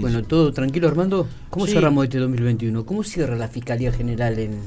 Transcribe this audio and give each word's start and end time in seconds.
bueno, 0.00 0.22
todo 0.22 0.52
tranquilo, 0.52 0.88
Armando. 0.88 1.26
¿Cómo 1.50 1.66
cerramos 1.66 2.04
este 2.04 2.18
2021? 2.18 2.84
¿Cómo 2.84 3.04
cierra 3.04 3.36
la 3.36 3.48
Fiscalía 3.48 3.92
General 3.92 4.38
en, 4.38 4.60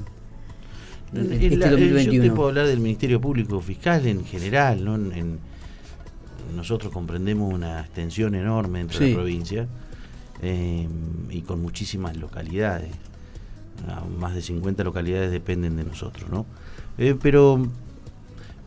este 1.13 1.57
2021? 1.57 2.11
Yo 2.11 2.21
te 2.21 2.35
puedo 2.35 2.49
hablar 2.49 2.67
del 2.67 2.79
Ministerio 2.79 3.21
Público 3.21 3.61
Fiscal 3.61 4.05
en 4.07 4.25
general, 4.25 4.83
¿no? 4.83 4.97
nosotros 6.55 6.91
comprendemos 6.93 7.53
una 7.53 7.81
extensión 7.81 8.33
enorme 8.33 8.79
dentro 8.79 8.99
de 8.99 9.09
la 9.09 9.15
provincia 9.15 9.67
eh, 10.41 10.87
y 11.29 11.41
con 11.41 11.61
muchísimas 11.61 12.15
localidades. 12.17 12.91
Ah, 13.87 14.03
más 14.17 14.33
de 14.33 14.41
50 14.41 14.83
localidades 14.83 15.29
dependen 15.31 15.75
de 15.75 15.83
nosotros, 15.83 16.29
¿no? 16.31 16.45
Eh, 16.97 17.15
pero 17.21 17.67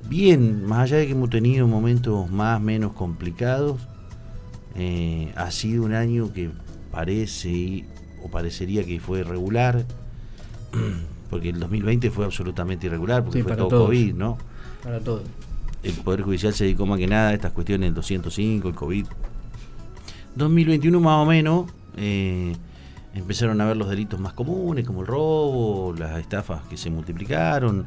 bien, 0.08 0.64
más 0.64 0.82
allá 0.82 0.98
de 0.98 1.06
que 1.06 1.12
hemos 1.12 1.30
tenido 1.30 1.66
momentos 1.66 2.30
más 2.30 2.60
menos 2.60 2.92
complicados, 2.92 3.80
eh, 4.74 5.32
ha 5.36 5.50
sido 5.50 5.84
un 5.84 5.94
año 5.94 6.32
que 6.32 6.50
parece 6.90 7.84
o 8.22 8.28
parecería 8.28 8.84
que 8.84 9.00
fue 9.00 9.24
regular, 9.24 9.84
porque 11.30 11.50
el 11.50 11.60
2020 11.60 12.10
fue 12.10 12.24
absolutamente 12.24 12.86
irregular, 12.86 13.24
porque 13.24 13.42
fue 13.42 13.56
todo 13.56 13.86
COVID, 13.86 14.14
¿no? 14.14 14.38
Para 14.82 15.00
todo. 15.00 15.22
El 15.82 15.94
Poder 15.94 16.22
Judicial 16.22 16.52
se 16.52 16.64
dedicó 16.64 16.84
más 16.84 16.98
que 16.98 17.06
nada 17.06 17.30
a 17.30 17.34
estas 17.34 17.52
cuestiones 17.52 17.86
del 17.86 17.94
205, 17.94 18.68
el 18.68 18.74
COVID. 18.74 19.06
2021 20.36 21.00
más 21.00 21.22
o 21.22 21.26
menos 21.26 21.70
eh, 21.96 22.54
empezaron 23.14 23.60
a 23.60 23.66
ver 23.66 23.76
los 23.76 23.88
delitos 23.88 24.20
más 24.20 24.34
comunes, 24.34 24.86
como 24.86 25.00
el 25.00 25.06
robo, 25.06 25.94
las 25.98 26.18
estafas 26.18 26.62
que 26.68 26.76
se 26.76 26.90
multiplicaron, 26.90 27.86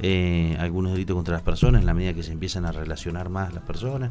eh, 0.00 0.56
algunos 0.58 0.92
delitos 0.92 1.14
contra 1.14 1.34
las 1.34 1.42
personas, 1.42 1.82
en 1.82 1.86
la 1.86 1.94
medida 1.94 2.14
que 2.14 2.22
se 2.22 2.32
empiezan 2.32 2.64
a 2.64 2.72
relacionar 2.72 3.28
más 3.28 3.52
las 3.52 3.62
personas 3.62 4.10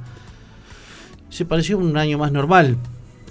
se 1.35 1.43
pareció 1.43 1.77
un 1.77 1.97
año 1.97 2.17
más 2.17 2.31
normal, 2.31 2.77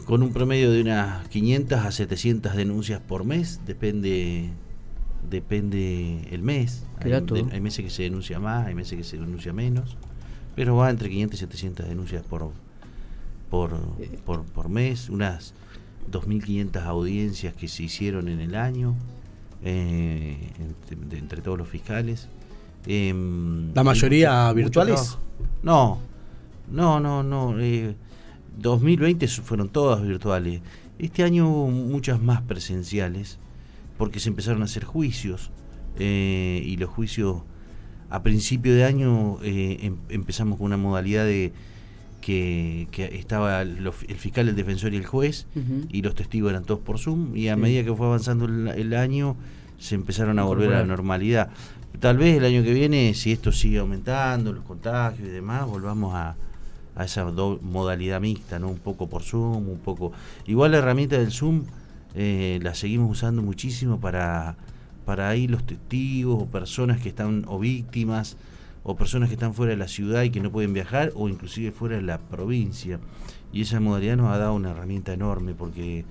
con 0.05 0.23
un 0.23 0.31
promedio 0.31 0.71
de 0.71 0.83
unas 0.83 1.27
500 1.29 1.79
a 1.87 1.91
700 1.91 2.55
denuncias 2.55 3.01
por 3.01 3.25
mes, 3.25 3.63
depende 3.65 4.51
depende 5.31 6.29
el 6.31 6.43
mes. 6.43 6.85
Hay, 7.01 7.61
meses 7.63 7.83
que 7.83 7.91
se 7.91 8.03
denuncia 8.03 8.39
más, 8.39 8.67
hay 8.67 8.75
meses 8.75 8.99
que 8.99 9.05
se 9.05 9.17
denuncia 9.17 9.55
menos, 9.55 9.97
pero 10.55 10.77
va 10.77 10.91
entre 10.91 11.09
500 11.09 11.39
y 11.39 11.41
700 11.41 11.89
denuncias 11.89 12.23
por 12.25 12.53
por, 13.49 13.73
por, 14.53 14.69
mes, 14.69 15.09
unas 15.09 15.55
2.500 16.11 16.83
audiencias 16.83 17.55
que 17.55 17.69
se 17.69 17.85
hicieron 17.85 18.29
en 18.29 18.41
el 18.41 18.55
año 18.55 18.97
eh, 19.63 20.51
entre, 21.11 21.41
todos 21.41 21.57
los 21.57 21.69
fiscales. 21.69 22.29
Em, 22.87 23.73
¿La 23.73 23.83
mayoría 23.83 24.53
virtuales? 24.53 25.17
No, 25.63 26.01
no, 26.71 27.01
no, 27.01 27.23
no. 27.23 27.55
2020 28.59 29.25
eh, 29.25 29.29
fueron 29.29 29.69
todas 29.69 30.03
virtuales. 30.03 30.61
Este 30.99 31.23
año 31.25 31.49
hubo 31.49 31.71
muchas 31.71 32.21
más 32.21 32.43
presenciales 32.43 33.39
porque 33.99 34.21
se 34.21 34.29
empezaron 34.29 34.63
a 34.63 34.65
hacer 34.67 34.85
juicios 34.85 35.51
eh, 35.99 36.63
y 36.65 36.77
los 36.77 36.91
juicios 36.91 37.43
a 38.11 38.23
principio 38.23 38.75
de 38.75 38.85
año 38.85 39.39
eh, 39.43 39.79
em, 39.83 39.97
empezamos 40.09 40.59
con 40.59 40.67
una 40.67 40.77
modalidad 40.77 41.25
de 41.25 41.53
que, 42.21 42.89
estaba 43.13 43.61
el 43.61 43.93
fiscal, 43.93 44.49
el 44.49 44.57
defensor 44.57 44.95
y 44.95 44.97
el 44.97 45.05
juez 45.05 45.47
y 45.91 46.01
los 46.01 46.15
testigos 46.15 46.51
eran 46.51 46.65
todos 46.65 46.81
por 46.81 46.99
Zoom 46.99 47.37
y 47.37 47.49
a 47.49 47.57
medida 47.57 47.85
que 47.85 47.95
fue 47.95 48.07
avanzando 48.07 48.47
el, 48.47 48.95
año 48.95 49.37
se 49.79 49.95
empezaron 49.95 50.39
a 50.39 50.45
volver 50.45 50.73
a 50.73 50.79
la 50.79 50.87
normalidad. 50.87 51.51
Tal 52.01 52.17
vez 52.17 52.39
el 52.39 52.45
año 52.47 52.63
que 52.63 52.73
viene, 52.73 53.13
si 53.13 53.33
esto 53.33 53.53
sigue 53.53 53.79
aumentando, 53.79 54.55
los 54.55 54.65
contagios 54.65 55.29
y 55.29 55.33
demás, 55.33 55.67
volvamos 55.67 56.15
a, 56.15 56.35
a 56.97 57.05
esa 57.05 57.25
modalidad 57.25 58.21
mixta, 58.21 58.59
¿no? 58.59 58.69
Un 58.69 58.79
poco 58.79 59.09
por 59.09 59.23
Zoom, 59.23 59.69
un 59.69 59.79
poco... 59.79 60.13
Igual 60.47 60.73
la 60.73 60.79
herramienta 60.79 61.19
del 61.19 61.33
Zoom 61.33 61.65
eh, 62.15 62.61
la 62.63 62.75
seguimos 62.75 63.11
usando 63.11 63.43
muchísimo 63.43 64.01
para, 64.01 64.57
para 65.05 65.29
ahí 65.29 65.49
los 65.49 65.65
testigos 65.65 66.43
o 66.43 66.47
personas 66.47 67.01
que 67.01 67.09
están, 67.09 67.45
o 67.49 67.59
víctimas, 67.59 68.37
o 68.85 68.97
personas 68.97 69.29
que 69.29 69.35
están 69.35 69.55
fuera 69.55 69.71
de 69.71 69.77
la 69.77 69.89
ciudad 69.89 70.23
y 70.23 70.31
que 70.31 70.41
no 70.41 70.53
pueden 70.53 70.73
viajar, 70.73 71.13
o 71.17 71.29
inclusive 71.29 71.73
fuera 71.73 71.97
de 71.97 72.03
la 72.03 72.19
provincia. 72.19 73.01
Y 73.53 73.63
esa 73.63 73.81
modalidad 73.81 74.17
nos 74.17 74.33
ha 74.33 74.39
dado 74.39 74.55
una 74.55 74.71
herramienta 74.71 75.13
enorme, 75.13 75.55
porque 75.55 76.05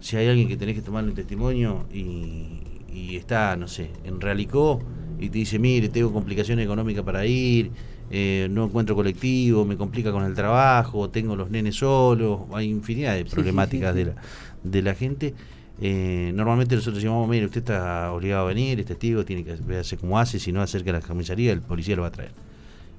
si 0.00 0.16
hay 0.16 0.28
alguien 0.28 0.48
que 0.48 0.56
tenés 0.56 0.74
que 0.74 0.82
tomarle 0.82 1.10
un 1.10 1.16
testimonio 1.16 1.86
y, 1.92 2.60
y 2.92 3.16
está, 3.16 3.56
no 3.56 3.68
sé, 3.68 3.90
en 4.04 4.20
Realicó, 4.20 4.80
y 5.18 5.28
te 5.28 5.38
dice, 5.38 5.58
mire, 5.58 5.88
tengo 5.88 6.12
complicaciones 6.12 6.64
económicas 6.64 7.04
para 7.04 7.24
ir, 7.26 7.70
eh, 8.14 8.46
no 8.50 8.66
encuentro 8.66 8.94
colectivo, 8.94 9.64
me 9.64 9.78
complica 9.78 10.12
con 10.12 10.24
el 10.24 10.34
trabajo, 10.34 11.08
tengo 11.08 11.34
los 11.34 11.50
nenes 11.50 11.76
solos, 11.76 12.40
hay 12.52 12.68
infinidad 12.68 13.14
de 13.14 13.24
problemáticas 13.24 13.94
de, 13.94 14.04
la, 14.04 14.14
de 14.62 14.82
la 14.82 14.94
gente. 14.94 15.34
Eh, 15.80 16.30
normalmente 16.34 16.76
nosotros 16.76 16.96
decimos, 16.96 17.26
mire, 17.26 17.46
usted 17.46 17.60
está 17.60 18.12
obligado 18.12 18.44
a 18.44 18.48
venir, 18.48 18.78
es 18.78 18.84
testigo, 18.84 19.24
tiene 19.24 19.44
que 19.44 19.52
hacer 19.78 19.98
como 19.98 20.18
hace, 20.18 20.38
si 20.38 20.52
no 20.52 20.60
acerca 20.60 20.90
a 20.90 20.92
la 20.92 21.00
comisaría, 21.00 21.52
el 21.52 21.62
policía 21.62 21.96
lo 21.96 22.02
va 22.02 22.08
a 22.08 22.12
traer. 22.12 22.32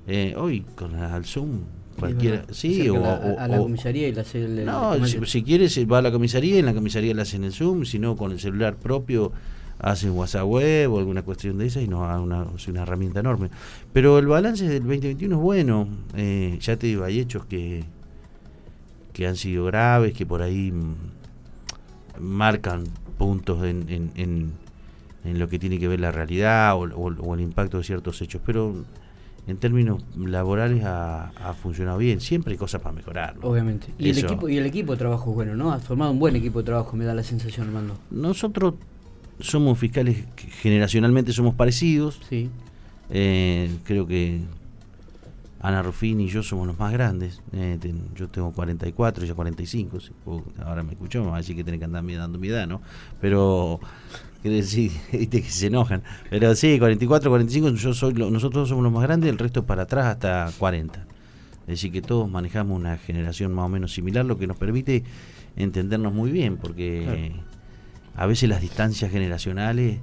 Eh, 0.08 0.34
hoy 0.36 0.66
con 0.76 0.96
el 0.96 1.26
Zoom 1.26 1.62
cualquiera 2.00 2.46
sí, 2.52 2.90
o, 2.90 3.06
a, 3.06 3.48
la 3.48 3.58
comisaría 3.60 4.08
y 4.08 4.14
la 4.14 4.22
hace 4.22 4.44
el, 4.44 4.66
no 4.66 5.06
si, 5.06 5.24
si, 5.28 5.44
quiere 5.44 5.68
va 5.86 6.00
a 6.00 6.02
la 6.02 6.12
comisaría 6.12 6.58
en 6.58 6.66
la 6.66 6.74
comisaría 6.74 7.14
le 7.14 7.22
hacen 7.22 7.44
el 7.44 7.54
zoom 7.54 7.86
si 7.86 8.00
no 8.00 8.18
con 8.18 8.32
el 8.32 8.40
celular 8.40 8.76
propio 8.76 9.32
hacen 9.80 10.12
WhatsApp 10.12 10.46
web 10.46 10.94
o 10.94 11.00
alguna 11.00 11.24
cuestión 11.24 11.58
de 11.58 11.68
esa 11.68 11.82
y 11.82 11.88
nos 11.88 12.08
da 12.08 12.20
una, 12.20 12.46
una 12.68 12.82
herramienta 12.82 13.20
enorme. 13.20 13.50
Pero 13.92 14.18
el 14.18 14.28
balance 14.28 14.68
del 14.68 14.84
2021 14.84 15.36
es 15.36 15.42
bueno. 15.42 15.88
Eh, 16.16 16.58
ya 16.62 16.78
te 16.78 16.88
digo, 16.88 17.04
hay 17.04 17.20
hechos 17.20 17.46
que, 17.46 17.84
que 19.12 19.28
han 19.28 19.36
sido 19.36 19.66
graves, 19.66 20.14
que 20.14 20.26
por 20.26 20.42
ahí 20.42 20.72
mm, 20.72 20.96
marcan 22.20 22.86
puntos 23.18 23.64
en, 23.66 23.86
en, 23.90 24.54
en, 25.24 25.40
lo 25.40 25.48
que 25.48 25.60
tiene 25.60 25.80
que 25.80 25.88
ver 25.88 26.00
la 26.00 26.12
realidad 26.12 26.76
o, 26.78 27.34
el 27.34 27.42
impacto 27.42 27.78
de 27.78 27.84
ciertos 27.84 28.22
hechos. 28.22 28.42
Pero 28.46 28.86
en 29.48 29.58
términos 29.58 30.02
laborales 30.18 30.84
ha, 30.86 31.54
funcionado 31.62 31.98
bien. 31.98 32.22
Siempre 32.22 32.54
hay 32.54 32.58
cosas 32.58 32.82
para 32.82 32.96
mejorar. 32.96 33.36
Obviamente. 33.42 33.88
Y 33.98 34.10
el, 34.10 34.18
equipo, 34.18 34.48
y 34.48 34.58
el 34.58 34.66
equipo 34.66 34.94
de 34.94 34.98
trabajo 34.98 35.30
es 35.32 35.36
bueno, 35.36 35.56
¿no? 35.56 35.72
ha 35.74 35.80
formado 35.80 36.12
un 36.12 36.20
buen 36.20 36.36
equipo 36.36 36.60
de 36.60 36.66
trabajo, 36.66 36.96
me 36.96 37.06
da 37.06 37.14
la 37.14 37.24
sensación, 37.24 37.68
Armando. 37.68 37.98
Nosotros 38.12 38.76
somos 39.40 39.78
fiscales 39.78 40.26
que 40.36 40.48
generacionalmente 40.48 41.34
somos 41.34 41.56
parecidos. 41.56 42.20
Sí. 42.30 42.50
Eh, 43.10 43.70
creo 43.84 44.08
que 44.08 44.42
Ana 45.64 45.82
Rufini 45.82 46.26
y 46.26 46.28
yo 46.28 46.44
somos 46.44 46.68
los 46.68 46.78
más 46.78 46.92
grandes. 46.92 47.42
Eh, 47.54 47.80
yo 48.16 48.28
tengo 48.28 48.52
44, 48.52 49.24
ella 49.24 49.34
45. 49.34 49.98
ahora 50.66 50.84
me 50.84 50.92
escuchó, 50.92 51.24
me 51.24 51.30
va 51.30 51.36
a 51.36 51.40
decir 51.40 51.56
que 51.56 51.64
tiene 51.64 51.80
que 51.80 51.86
andar 51.86 52.06
dando 52.06 52.38
mi 52.38 52.50
edad, 52.50 52.68
¿no? 52.68 52.82
Pero, 53.22 53.80
quiere 54.42 54.58
decir, 54.58 54.92
viste 55.14 55.42
que 55.42 55.50
se 55.50 55.68
enojan. 55.68 56.04
Pero 56.30 56.54
sí, 56.56 56.78
44, 56.78 57.30
45, 57.30 57.70
yo 57.76 57.94
soy, 57.94 58.14
nosotros 58.14 58.68
somos 58.68 58.84
los 58.84 58.92
más 58.92 59.04
grandes, 59.04 59.30
el 59.30 59.40
resto 59.40 59.64
para 59.64 59.84
atrás 59.84 60.08
hasta 60.08 60.52
40. 60.60 61.00
Es 61.62 61.68
decir, 61.68 61.94
que 61.94 62.02
todos 62.02 62.30
manejamos 62.30 62.78
una 62.78 62.98
generación 62.98 63.54
más 63.54 63.66
o 63.66 63.70
menos 63.70 63.94
similar, 63.94 64.26
lo 64.26 64.38
que 64.38 64.48
nos 64.48 64.58
permite 64.58 65.06
entendernos 65.56 66.14
muy 66.14 66.30
bien, 66.30 66.58
porque 66.58 67.32
a 68.16 68.26
veces 68.26 68.50
las 68.50 68.62
distancias 68.62 69.12
generacionales 69.12 70.00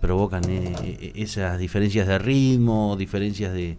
provocan 0.00 0.44
eh, 0.48 0.74
eh, 0.82 1.12
esas 1.16 1.58
diferencias 1.58 2.06
de 2.06 2.18
ritmo, 2.18 2.96
diferencias 2.96 3.52
de, 3.52 3.76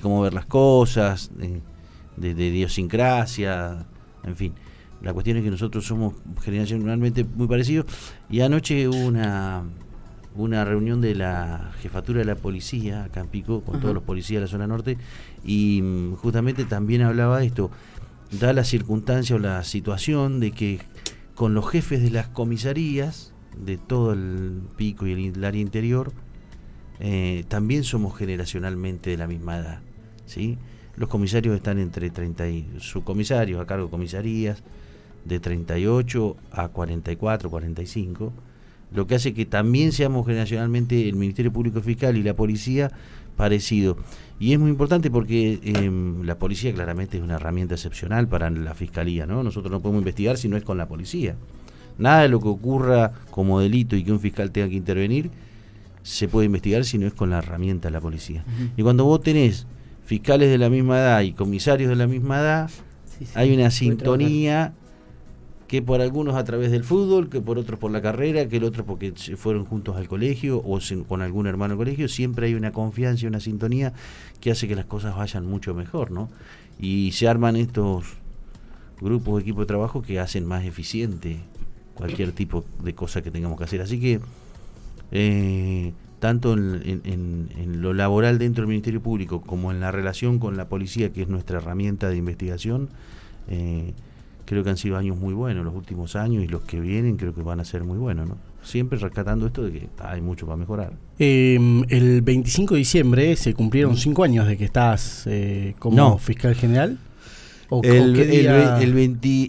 cómo 0.00 0.20
ver 0.22 0.34
las 0.34 0.46
cosas, 0.46 1.30
de, 1.36 2.34
de, 2.34 2.46
idiosincrasia, 2.46 3.86
en 4.24 4.36
fin. 4.36 4.54
La 5.02 5.12
cuestión 5.12 5.36
es 5.36 5.44
que 5.44 5.50
nosotros 5.50 5.84
somos 5.84 6.14
generacionalmente 6.42 7.24
muy 7.24 7.46
parecidos. 7.46 7.86
Y 8.30 8.40
anoche 8.40 8.88
hubo 8.88 8.96
una, 8.96 9.64
una 10.34 10.64
reunión 10.64 11.00
de 11.00 11.14
la 11.14 11.72
jefatura 11.80 12.20
de 12.20 12.24
la 12.24 12.36
policía 12.36 13.04
acá 13.04 13.20
en 13.20 13.28
Pico, 13.28 13.62
con 13.62 13.80
todos 13.80 13.94
los 13.94 14.02
policías 14.02 14.40
de 14.40 14.46
la 14.46 14.50
zona 14.50 14.66
norte, 14.66 14.96
y 15.44 15.82
mm, 15.82 16.14
justamente 16.16 16.64
también 16.64 17.02
hablaba 17.02 17.38
de 17.40 17.46
esto, 17.46 17.70
da 18.30 18.52
la 18.52 18.64
circunstancia 18.64 19.36
o 19.36 19.38
la 19.38 19.62
situación 19.62 20.40
de 20.40 20.52
que 20.52 20.80
con 21.34 21.54
los 21.54 21.68
jefes 21.68 22.02
de 22.02 22.10
las 22.10 22.28
comisarías 22.28 23.32
de 23.56 23.76
todo 23.76 24.12
el 24.12 24.62
pico 24.76 25.06
y 25.06 25.12
el, 25.12 25.44
área 25.44 25.60
interior, 25.60 26.12
eh, 27.00 27.44
también 27.48 27.84
somos 27.84 28.16
generacionalmente 28.16 29.10
de 29.10 29.16
la 29.16 29.26
misma 29.26 29.58
edad. 29.58 29.80
¿sí? 30.26 30.58
Los 30.96 31.08
comisarios 31.08 31.56
están 31.56 31.78
entre 31.78 32.10
30 32.10 32.48
y 32.48 32.68
subcomisarios 32.78 33.60
a 33.60 33.66
cargo 33.66 33.86
de 33.86 33.90
comisarías 33.90 34.62
de 35.24 35.40
38 35.40 36.36
a 36.52 36.68
44, 36.68 37.50
45, 37.50 38.32
lo 38.92 39.06
que 39.06 39.16
hace 39.16 39.34
que 39.34 39.46
también 39.46 39.92
seamos 39.92 40.26
generacionalmente 40.26 41.08
el 41.08 41.16
Ministerio 41.16 41.52
Público 41.52 41.80
Fiscal 41.80 42.16
y 42.16 42.22
la 42.22 42.34
policía 42.34 42.92
parecido. 43.36 43.96
Y 44.38 44.52
es 44.52 44.58
muy 44.58 44.70
importante 44.70 45.10
porque 45.10 45.60
em, 45.62 46.22
la 46.22 46.38
policía 46.38 46.72
claramente 46.72 47.16
es 47.16 47.22
una 47.22 47.36
herramienta 47.36 47.74
excepcional 47.74 48.28
para 48.28 48.50
la 48.50 48.74
fiscalía, 48.74 49.26
¿no? 49.26 49.42
Nosotros 49.42 49.70
no 49.70 49.80
podemos 49.80 50.00
investigar 50.00 50.36
si 50.36 50.48
no 50.48 50.56
es 50.56 50.64
con 50.64 50.76
la 50.76 50.88
policía. 50.88 51.36
Nada 51.98 52.22
de 52.22 52.28
lo 52.28 52.40
que 52.40 52.48
ocurra 52.48 53.12
como 53.30 53.60
delito 53.60 53.94
y 53.96 54.02
que 54.02 54.12
un 54.12 54.20
fiscal 54.20 54.50
tenga 54.50 54.68
que 54.68 54.74
intervenir 54.74 55.30
se 56.02 56.28
puede 56.28 56.46
investigar 56.46 56.84
si 56.84 56.98
no 56.98 57.06
es 57.06 57.14
con 57.14 57.30
la 57.30 57.38
herramienta 57.38 57.88
de 57.88 57.92
la 57.92 58.00
policía. 58.00 58.44
Y 58.76 58.82
cuando 58.82 59.04
vos 59.04 59.22
tenés 59.22 59.66
fiscales 60.04 60.50
de 60.50 60.58
la 60.58 60.68
misma 60.68 60.98
edad 60.98 61.22
y 61.22 61.32
comisarios 61.32 61.88
de 61.88 61.96
la 61.96 62.06
misma 62.06 62.40
edad, 62.40 62.70
hay 63.34 63.54
una 63.54 63.70
sintonía 63.70 64.74
que 65.66 65.80
por 65.80 66.00
algunos 66.00 66.36
a 66.36 66.44
través 66.44 66.70
del 66.70 66.84
fútbol, 66.84 67.28
que 67.28 67.40
por 67.40 67.58
otros 67.58 67.78
por 67.78 67.90
la 67.90 68.02
carrera, 68.02 68.46
que 68.48 68.58
el 68.58 68.64
otro 68.64 68.84
porque 68.84 69.12
fueron 69.36 69.64
juntos 69.64 69.96
al 69.96 70.08
colegio 70.08 70.58
o 70.58 70.78
con 71.08 71.22
algún 71.22 71.46
hermano 71.46 71.72
al 71.72 71.78
colegio, 71.78 72.08
siempre 72.08 72.46
hay 72.46 72.54
una 72.54 72.72
confianza 72.72 73.24
y 73.24 73.28
una 73.28 73.40
sintonía 73.40 73.92
que 74.40 74.50
hace 74.50 74.68
que 74.68 74.74
las 74.74 74.84
cosas 74.84 75.16
vayan 75.16 75.46
mucho 75.46 75.74
mejor, 75.74 76.10
¿no? 76.10 76.28
Y 76.78 77.12
se 77.12 77.28
arman 77.28 77.56
estos 77.56 78.04
grupos, 79.00 79.42
equipos 79.42 79.62
de 79.62 79.66
trabajo 79.66 80.02
que 80.02 80.20
hacen 80.20 80.44
más 80.44 80.64
eficiente 80.64 81.38
cualquier 81.94 82.32
tipo 82.32 82.64
de 82.82 82.94
cosa 82.94 83.22
que 83.22 83.30
tengamos 83.30 83.56
que 83.58 83.64
hacer. 83.64 83.80
Así 83.80 84.00
que, 84.00 84.20
eh, 85.12 85.92
tanto 86.18 86.54
en, 86.54 87.80
lo 87.80 87.92
laboral 87.92 88.38
dentro 88.38 88.62
del 88.62 88.68
Ministerio 88.68 89.00
Público 89.00 89.40
como 89.40 89.70
en 89.70 89.80
la 89.80 89.92
relación 89.92 90.38
con 90.38 90.56
la 90.56 90.68
policía, 90.68 91.12
que 91.12 91.22
es 91.22 91.28
nuestra 91.28 91.58
herramienta 91.58 92.08
de 92.08 92.16
investigación, 92.16 92.88
eh, 93.48 93.92
creo 94.44 94.64
que 94.64 94.70
han 94.70 94.76
sido 94.76 94.96
años 94.96 95.16
muy 95.16 95.34
buenos 95.34 95.64
los 95.64 95.74
últimos 95.74 96.16
años 96.16 96.44
y 96.44 96.48
los 96.48 96.62
que 96.62 96.80
vienen 96.80 97.16
creo 97.16 97.34
que 97.34 97.42
van 97.42 97.60
a 97.60 97.64
ser 97.64 97.84
muy 97.84 97.98
buenos, 97.98 98.28
¿no? 98.28 98.36
Siempre 98.62 98.98
rescatando 98.98 99.46
esto 99.46 99.62
de 99.62 99.72
que 99.72 99.88
hay 99.98 100.20
mucho 100.20 100.46
para 100.46 100.56
mejorar. 100.56 100.92
Em, 101.18 101.84
el 101.88 102.22
25 102.22 102.74
de 102.74 102.78
diciembre 102.78 103.36
se 103.36 103.52
cumplieron 103.54 103.96
cinco 103.96 104.24
años 104.24 104.46
de 104.46 104.56
que 104.56 104.64
estás 104.64 105.24
eh, 105.26 105.74
como 105.78 106.18
fiscal 106.18 106.54
general. 106.54 106.98
el, 107.82 108.16
el, 108.16 108.88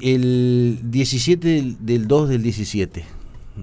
el 0.03 0.79
17 0.91 1.75
del 1.79 2.07
2 2.07 2.29
del 2.29 2.43
17 2.43 3.14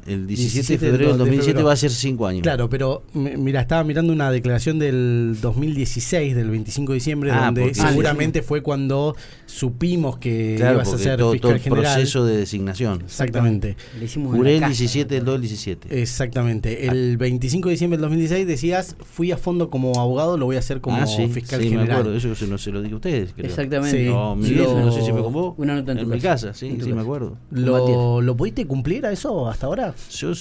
el 0.06 0.26
17, 0.26 0.72
de 0.72 0.78
febrero 0.78 1.08
del 1.10 1.18
2007 1.18 1.62
va 1.62 1.72
a 1.72 1.76
ser 1.76 1.90
5 1.90 2.26
años. 2.26 2.42
Claro, 2.42 2.68
pero 2.68 3.02
mira, 3.12 3.60
estaba 3.60 3.84
mirando 3.84 4.12
una 4.12 4.30
declaración 4.30 4.78
del 4.78 5.36
2016, 5.40 6.34
del 6.34 6.50
25 6.50 6.92
de 6.92 6.94
diciembre, 6.94 7.30
ah, 7.30 7.46
donde 7.46 7.74
seguramente 7.74 8.42
fue 8.42 8.62
cuando 8.62 9.14
supimos 9.46 10.18
que 10.18 10.56
ibas 10.58 10.92
a 10.92 10.98
ser 10.98 11.18
todo, 11.18 11.32
fiscal 11.32 11.60
todo 11.60 11.76
el 11.76 11.80
proceso 11.82 12.24
de 12.24 12.36
designación. 12.38 13.02
Exactamente. 13.02 13.76
Juré 14.14 14.56
el 14.56 14.64
17 14.64 15.14
del 15.14 15.24
2017. 15.24 16.02
Exactamente. 16.02 16.86
El 16.86 17.16
25 17.16 17.68
de 17.68 17.72
diciembre 17.72 17.96
del 17.98 18.02
2016 18.02 18.46
decías, 18.46 18.96
fui 19.00 19.30
a 19.32 19.36
fondo 19.36 19.70
como 19.70 19.98
abogado, 20.00 20.38
lo 20.38 20.46
voy 20.46 20.56
a 20.56 20.60
hacer 20.60 20.80
como 20.80 20.96
ah, 20.96 21.06
fiscal 21.06 21.60
sí, 21.60 21.68
general. 21.68 21.86
Me 21.86 21.92
acuerdo, 21.92 22.16
eso 22.16 22.46
no 22.46 22.58
se 22.58 22.70
lo 22.70 22.82
digo 22.82 22.94
a 22.94 22.96
ustedes. 22.96 23.34
Exactamente. 23.36 24.06
No, 24.06 24.36
no 24.36 24.92
sé 24.92 25.02
si 25.02 25.12
me 25.12 25.22
con 25.22 25.32
vos. 25.32 25.54
Una 25.58 25.74
nota 25.74 25.92
en, 25.92 26.08
mi 26.08 26.20
casa, 26.20 26.54
sí, 26.54 26.78
sí, 26.82 26.92
me 26.92 27.02
acuerdo. 27.02 27.36
¿Lo, 27.50 28.20
¿Lo 28.20 28.36
pudiste 28.36 28.66
cumplir 28.66 29.06
a 29.06 29.12
eso 29.12 29.48
hasta 29.48 29.66
ahora? 29.66 29.81
Yo, 30.10 30.32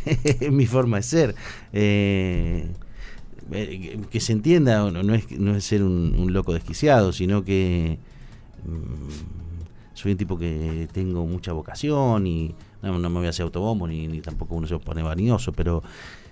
mi 0.50 0.66
forma 0.66 0.98
de 0.98 1.02
ser. 1.02 1.34
Eh, 1.72 2.66
eh, 3.52 4.00
que 4.10 4.20
se 4.20 4.32
entienda, 4.32 4.90
no, 4.90 5.14
es, 5.14 5.30
no 5.32 5.56
es 5.56 5.64
ser 5.64 5.82
un, 5.82 6.32
loco 6.32 6.52
desquiciado, 6.52 7.12
sino 7.12 7.44
que 7.44 7.98
mm, 8.64 9.94
soy 9.94 10.12
un 10.12 10.18
tipo 10.18 10.38
que 10.38 10.88
tengo 10.92 11.26
mucha 11.26 11.52
vocación 11.52 12.26
y 12.26 12.54
no, 12.82 12.98
me 12.98 13.08
voy 13.08 13.26
a 13.26 13.30
hacer 13.30 13.44
autobombo 13.44 13.88
ni, 13.88 14.06
ni, 14.06 14.20
tampoco 14.20 14.54
uno 14.54 14.66
se 14.66 14.78
pone 14.78 15.02
vanidoso, 15.02 15.52
pero 15.52 15.82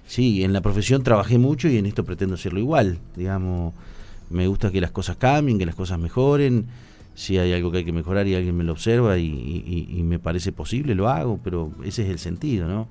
sí, 0.07 0.45
en 0.45 0.53
la 0.53 0.61
profesión 0.61 1.03
trabajé 1.03 1.39
mucho 1.39 1.69
y 1.69 1.77
en 1.79 1.87
esto 1.87 2.05
pretendo 2.05 2.37
hacerlo 2.37 2.61
igual. 2.61 2.99
Digamos, 3.17 3.75
me 4.31 4.47
gusta 4.47 4.71
que 4.71 4.81
las 4.81 4.93
cosas 4.93 5.17
cambien, 5.17 5.59
que 5.59 5.67
las 5.67 5.75
cosas 5.75 5.99
mejoren 5.99 6.67
si 7.19 7.37
hay 7.37 7.53
algo 7.53 7.73
que 7.73 7.79
hay 7.79 7.85
que 7.85 7.91
mejorar 7.91 8.29
y 8.29 8.37
alguien 8.37 8.57
me 8.57 8.63
lo 8.63 8.71
observa 8.71 9.19
y, 9.19 10.01
me 10.05 10.21
parece 10.21 10.53
posible, 10.53 10.95
lo 10.95 11.09
hago, 11.09 11.41
pero 11.43 11.73
ese 11.85 12.05
es 12.05 12.11
el 12.11 12.21
sentido, 12.21 12.69
¿no? 12.69 12.87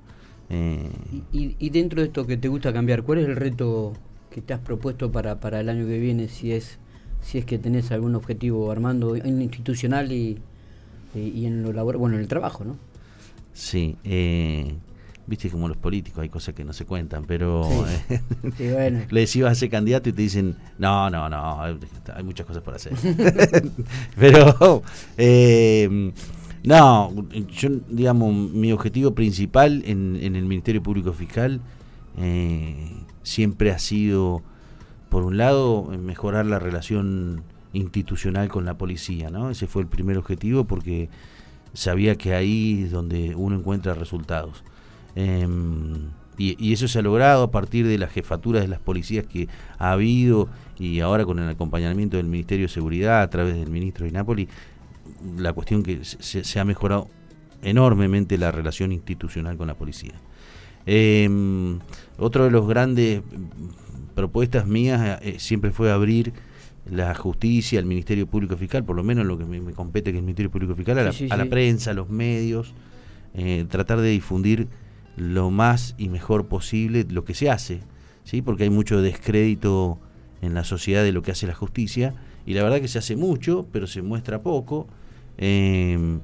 Eh, 0.50 0.90
y, 1.32 1.70
dentro 1.70 2.02
de 2.02 2.08
esto 2.08 2.28
que 2.28 2.36
te 2.36 2.50
gusta 2.50 2.74
cambiar, 2.74 3.04
¿cuál 3.04 3.20
es 3.20 3.26
el 3.26 3.38
reto 3.38 3.94
que 4.30 4.42
te 4.42 4.54
has 4.54 4.60
propuesto 4.60 5.14
para, 5.14 5.40
para 5.40 5.62
el 5.62 5.70
año 5.70 5.88
que 5.88 5.98
viene, 5.98 6.28
si 6.28 6.52
es, 6.52 6.78
si 7.22 7.38
es 7.38 7.46
que 7.46 7.58
tenés 7.58 7.90
algún 7.94 8.16
objetivo, 8.16 8.70
Armando, 8.70 9.16
en 9.16 9.42
institucional 9.42 10.12
y, 10.12 10.40
y 11.16 11.46
en 11.46 11.64
lo 11.64 11.72
laboral, 11.72 11.98
bueno, 11.98 12.18
en 12.18 12.22
el 12.22 12.28
trabajo, 12.28 12.66
¿no? 12.66 12.76
Sí, 13.54 13.96
eh, 14.04 14.76
viste 15.28 15.50
como 15.50 15.68
los 15.68 15.78
políticos, 15.78 16.22
hay 16.22 16.30
cosas 16.30 16.56
que 16.56 16.64
no 16.64 16.72
se 16.74 16.86
cuentan, 16.86 17.26
pero 17.26 17.68
eh, 18.60 19.06
le 19.10 19.20
decís 19.20 19.44
a 19.44 19.54
ser 19.54 19.70
candidato 19.70 20.10
y 20.10 20.14
te 20.14 20.22
dicen, 20.22 20.56
no, 20.80 21.10
no, 21.10 21.30
no, 21.30 21.62
hay, 21.62 21.78
muchas 22.24 22.48
cosas 22.48 22.64
por 22.64 22.74
hacer. 22.74 22.94
pero, 24.18 24.82
eh, 25.18 26.12
no, 26.64 27.14
yo, 27.52 27.70
digamos, 27.90 28.34
mi 28.34 28.72
objetivo 28.72 29.14
principal 29.14 29.84
en, 29.86 30.16
el 30.16 30.46
Ministerio 30.46 30.82
Público 30.82 31.12
Fiscal 31.14 31.60
eh, 32.18 32.94
siempre 33.22 33.72
ha 33.72 33.80
sido, 33.80 34.42
por 35.10 35.24
un 35.24 35.38
lado, 35.38 35.84
mejorar 36.00 36.46
la 36.46 36.58
relación 36.58 37.44
institucional 37.74 38.48
con 38.48 38.64
la 38.64 38.78
policía, 38.78 39.30
¿no? 39.30 39.50
Ese 39.50 39.68
fue 39.68 39.82
el 39.82 39.88
primer 39.90 40.18
objetivo 40.18 40.64
porque 40.64 41.10
sabía 41.74 42.16
que 42.16 42.34
ahí 42.34 42.84
es 42.86 42.92
donde 42.92 43.36
uno 43.36 43.58
encuentra 43.58 43.94
resultados. 43.94 44.64
Em, 45.20 46.12
y, 46.38 46.72
eso 46.72 46.88
se 46.88 47.00
ha 47.00 47.02
logrado 47.02 47.42
a 47.42 47.50
partir 47.50 47.88
de 47.88 47.98
las 47.98 48.12
jefaturas 48.12 48.62
de 48.62 48.68
las 48.68 48.80
policías 48.80 49.26
que 49.26 49.48
ha 49.80 49.94
habido 49.94 50.48
y 50.78 51.00
ahora 51.00 51.26
con 51.26 51.40
el 51.40 51.50
acompañamiento 51.50 52.18
del 52.18 52.28
Ministerio 52.28 52.68
de 52.68 52.72
Seguridad 52.72 53.24
a 53.24 53.30
través 53.32 53.56
del 53.56 53.72
ministro 53.72 54.06
de 54.06 54.12
Napoli, 54.12 54.48
la 55.36 55.54
cuestión 55.54 55.82
que 55.82 56.02
se, 56.04 56.60
ha 56.60 56.66
mejorado 56.66 57.08
enormemente 57.64 58.38
la 58.38 58.52
relación 58.52 58.92
institucional 58.92 59.58
con 59.58 59.66
la 59.66 59.74
policía. 59.74 60.14
Eh, 60.86 61.28
otro 62.20 62.44
de 62.44 62.52
los 62.52 62.68
grandes 62.68 63.24
propuestas 64.14 64.68
mías 64.68 65.20
eh, 65.24 65.40
siempre 65.40 65.72
fue 65.72 65.92
abrir 65.92 66.32
la 66.92 67.16
justicia, 67.16 67.80
el 67.80 67.88
Ministerio 67.88 68.28
Público 68.28 68.56
Fiscal, 68.56 68.86
por 68.86 68.96
lo 68.96 69.04
menos 69.04 69.26
lo 69.26 69.36
que 69.36 69.46
me, 69.46 69.74
compete 69.74 70.12
que 70.12 70.18
es 70.18 70.20
el 70.20 70.26
Ministerio 70.26 70.52
Público 70.52 70.76
Fiscal, 70.76 71.00
a 71.00 71.38
la, 71.38 71.46
prensa, 71.46 71.90
a 71.90 71.94
los 71.96 72.08
medios, 72.08 72.76
eh, 73.34 73.66
tratar 73.68 74.00
de 74.00 74.10
difundir 74.10 74.68
lo 75.18 75.50
más 75.50 75.96
y 75.98 76.10
mejor 76.10 76.48
posible 76.48 77.06
lo 77.10 77.26
que 77.26 77.34
se 77.34 77.50
hace, 77.50 77.82
¿sí? 78.24 78.42
porque 78.42 78.64
hay 78.64 78.70
mucho 78.70 79.02
descrédito 79.02 80.00
en 80.42 80.54
la 80.54 80.64
sociedad 80.64 81.04
de 81.04 81.12
lo 81.12 81.24
que 81.24 81.32
hace 81.32 81.48
la 81.48 81.56
justicia, 81.56 82.14
y 82.46 82.54
la 82.54 82.64
verdad 82.64 82.80
que 82.80 82.88
se 82.88 83.00
hace 83.00 83.16
mucho, 83.18 83.66
pero 83.74 83.88
se 83.88 84.02
muestra 84.02 84.42
poco. 84.42 84.88
Em, 85.38 86.22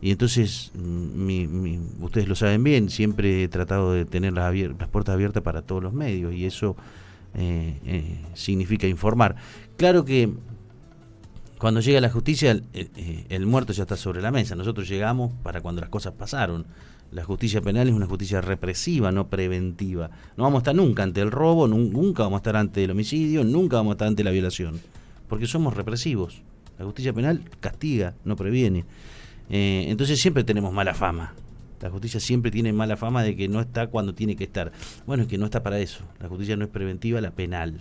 y 0.00 0.10
entonces, 0.10 0.70
mm, 0.74 2.02
ustedes 2.02 2.28
lo 2.28 2.34
saben 2.34 2.62
bien, 2.64 2.88
siempre 2.88 3.44
he 3.44 3.48
tratado 3.48 3.92
de 3.92 4.04
tener 4.04 4.32
las, 4.32 4.54
las 4.54 4.88
puertas 4.88 5.14
abiertas 5.14 5.42
para 5.42 5.62
todos 5.62 5.82
los 5.82 5.92
medios, 5.92 6.32
y 6.32 6.46
eso 6.46 6.76
eh, 7.34 7.78
eh, 7.84 8.20
significa 8.34 8.86
informar. 8.86 9.36
Claro 9.76 10.04
que 10.04 10.32
cuando 11.58 11.80
llega 11.80 12.00
la 12.00 12.10
justicia, 12.10 12.52
el, 12.52 12.64
el, 13.28 13.46
muerto 13.46 13.72
ya 13.72 13.82
está 13.82 13.96
sobre 13.96 14.22
la 14.22 14.30
mesa. 14.30 14.54
Nosotros 14.54 14.88
llegamos 14.88 15.32
para 15.42 15.60
cuando 15.60 15.80
las 15.80 15.90
cosas 15.90 16.14
pasaron. 16.14 16.66
La 17.12 17.24
justicia 17.24 17.60
penal 17.60 17.88
es 17.88 17.94
una 17.94 18.06
justicia 18.06 18.40
represiva, 18.40 19.12
no 19.12 19.28
preventiva. 19.28 20.10
No 20.36 20.44
vamos 20.44 20.58
a 20.58 20.62
estar 20.62 20.74
nunca 20.74 21.02
ante 21.02 21.20
el 21.20 21.30
robo, 21.30 21.68
nunca 21.68 22.24
vamos 22.24 22.38
a 22.38 22.40
estar 22.40 22.56
ante 22.56 22.84
el 22.84 22.90
homicidio, 22.90 23.44
nunca 23.44 23.76
vamos 23.76 23.92
a 23.92 23.94
estar 23.94 24.08
ante 24.08 24.24
la 24.24 24.30
violación, 24.30 24.80
porque 25.28 25.46
somos 25.46 25.74
represivos. 25.74 26.42
La 26.78 26.84
justicia 26.84 27.12
penal 27.12 27.42
castiga, 27.60 28.14
no 28.24 28.36
previene. 28.36 28.84
Eh, 29.48 29.86
entonces 29.88 30.20
siempre 30.20 30.44
tenemos 30.44 30.72
mala 30.72 30.94
fama. 30.94 31.34
La 31.80 31.90
justicia 31.90 32.20
siempre 32.20 32.50
tiene 32.50 32.72
mala 32.72 32.96
fama 32.96 33.22
de 33.22 33.36
que 33.36 33.48
no 33.48 33.60
está 33.60 33.86
cuando 33.86 34.14
tiene 34.14 34.36
que 34.36 34.44
estar. 34.44 34.72
Bueno, 35.06 35.22
es 35.22 35.28
que 35.28 35.38
no 35.38 35.44
está 35.44 35.62
para 35.62 35.78
eso. 35.78 36.04
La 36.20 36.28
justicia 36.28 36.56
no 36.56 36.64
es 36.64 36.70
preventiva, 36.70 37.20
la 37.20 37.30
penal. 37.30 37.78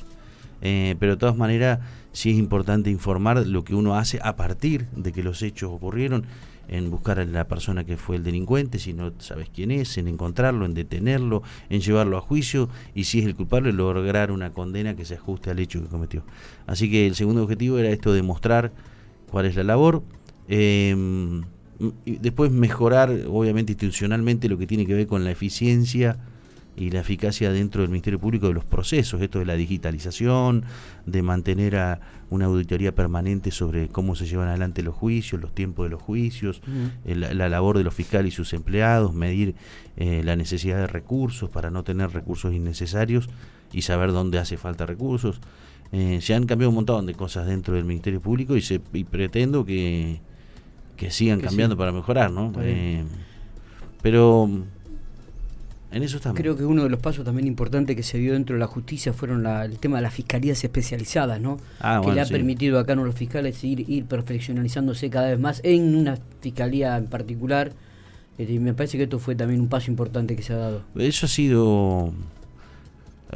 Eh, 0.62 0.96
pero 1.00 1.14
de 1.14 1.18
todas 1.18 1.36
maneras, 1.36 1.80
sí 2.12 2.32
es 2.32 2.38
importante 2.38 2.90
informar 2.90 3.46
lo 3.46 3.64
que 3.64 3.76
uno 3.76 3.96
hace 3.96 4.20
a 4.24 4.36
partir 4.36 4.88
de 4.96 5.12
que 5.12 5.24
los 5.24 5.42
hechos 5.42 5.72
ocurrieron 5.72 6.26
en 6.68 6.90
buscar 6.90 7.20
a 7.20 7.26
la 7.26 7.48
persona 7.48 7.84
que 7.84 7.98
fue 7.98 8.16
el 8.16 8.24
delincuente, 8.24 8.80
si 8.80 8.94
no 8.94 9.14
sabes 9.20 9.50
quién 9.54 9.72
es, 9.72 9.98
en 9.98 10.08
encontrarlo, 10.08 10.66
en 10.66 10.74
detenerlo, 10.74 11.44
en 11.70 11.82
llevarlo 11.82 12.18
a 12.18 12.22
juicio 12.22 12.70
y 12.94 13.06
si 13.06 13.20
es 13.20 13.26
el 13.26 13.36
culpable 13.36 13.72
lograr 13.74 14.32
una 14.32 14.52
condena 14.52 14.96
que 14.96 15.06
se 15.06 15.16
ajuste 15.16 15.52
al 15.52 15.60
hecho 15.60 15.82
que 15.82 15.88
cometió. 15.88 16.24
Así 16.68 16.90
que 16.90 17.08
el 17.08 17.16
segundo 17.16 17.44
objetivo 17.44 17.78
era 17.78 17.90
esto, 17.90 18.14
demostrar 18.14 18.72
cuál 19.30 19.46
es 19.46 19.56
la 19.56 19.64
labor. 19.64 20.04
Em, 20.48 21.44
y 22.06 22.18
después 22.18 22.52
mejorar, 22.52 23.10
obviamente, 23.28 23.74
institucionalmente 23.74 24.48
lo 24.48 24.58
que 24.58 24.68
tiene 24.68 24.86
que 24.86 24.94
ver 24.94 25.08
con 25.08 25.24
la 25.24 25.32
eficiencia 25.32 26.18
y 26.78 26.92
la 26.92 27.00
eficacia 27.00 27.52
dentro 27.52 27.82
del 27.82 27.90
Ministerio 27.90 28.20
Público 28.20 28.48
de 28.48 28.54
los 28.54 28.66
procesos, 28.66 29.22
esto 29.22 29.40
de 29.40 29.46
la 29.46 29.56
digitalización, 29.56 30.64
de 31.06 31.22
mantener 31.22 31.78
a 31.78 32.02
una 32.30 32.46
auditoría 32.46 32.94
permanente 32.94 33.52
sobre 33.52 33.88
cómo 33.88 34.16
se 34.16 34.26
llevan 34.26 34.50
adelante 34.50 34.84
los 34.84 34.96
juicios, 34.96 35.42
los 35.42 35.54
tiempos 35.54 35.86
de 35.86 35.92
los 35.92 36.02
juicios, 36.02 36.62
la, 37.06 37.50
labor 37.50 37.78
de 37.78 37.84
los 37.84 37.94
fiscales 37.94 38.34
y 38.34 38.36
sus 38.36 38.54
empleados, 38.54 39.14
medir 39.14 39.56
eh, 39.96 40.22
la 40.24 40.36
necesidad 40.36 40.78
de 40.78 40.88
recursos 40.88 41.50
para 41.50 41.70
no 41.70 41.84
tener 41.84 42.12
recursos 42.12 42.54
innecesarios 42.54 43.30
y 43.72 43.84
saber 43.84 44.12
dónde 44.12 44.40
hace 44.40 44.58
falta 44.58 44.86
recursos. 44.86 45.40
Eh, 45.92 46.20
se 46.22 46.34
han 46.34 46.46
cambiado 46.46 46.70
un 46.70 46.76
montón 46.76 47.06
de 47.06 47.14
cosas 47.14 47.48
dentro 47.48 47.76
del 47.76 47.86
Ministerio 47.86 48.20
Público 48.20 48.58
y, 48.58 48.62
se, 48.62 48.80
pretendo 48.80 49.66
que, 49.66 50.20
sigan 51.10 51.40
cambiando 51.40 51.78
para 51.78 51.92
mejorar, 51.92 52.32
¿no? 52.32 52.52
Eh, 52.60 53.04
pero 54.02 54.50
En 55.92 56.04
eso 56.04 56.18
estamos. 56.18 56.38
Creo 56.38 56.58
que 56.58 56.66
uno 56.66 56.84
de 56.84 56.90
los 56.90 57.00
pasos 57.00 57.24
también 57.24 57.48
importantes 57.48 57.96
que 57.96 58.04
se 58.04 58.18
dio 58.18 58.34
dentro 58.34 58.56
de 58.56 58.60
la 58.60 58.68
justicia 58.68 59.14
fueron 59.14 59.46
el 59.46 59.78
tema 59.80 59.98
de 59.98 60.04
las 60.04 60.14
fiscalías 60.14 60.64
especializadas, 60.64 61.40
¿no? 61.40 61.58
Ah, 61.80 62.02
que 62.04 62.12
le 62.12 62.22
ha 62.22 62.26
permitido 62.26 62.80
acá 62.80 62.94
a 62.94 62.96
los 62.98 63.16
fiscales 63.16 63.64
ir, 63.64 63.90
ir 63.90 64.06
perfeccionalizándose 64.06 65.10
cada 65.10 65.30
vez 65.30 65.40
más 65.40 65.62
en 65.64 65.96
una 65.96 66.18
fiscalía 66.42 66.98
en 66.98 67.08
particular. 67.08 67.72
Y 68.38 68.60
me 68.60 68.74
parece 68.74 68.98
que 68.98 69.04
esto 69.04 69.20
fue 69.20 69.36
también 69.36 69.62
un 69.62 69.70
paso 69.70 69.90
importante 69.90 70.36
que 70.36 70.42
se 70.42 70.54
ha 70.54 70.58
dado. 70.58 70.82
Eso 70.96 71.26
ha 71.26 71.30
sido 71.30 72.14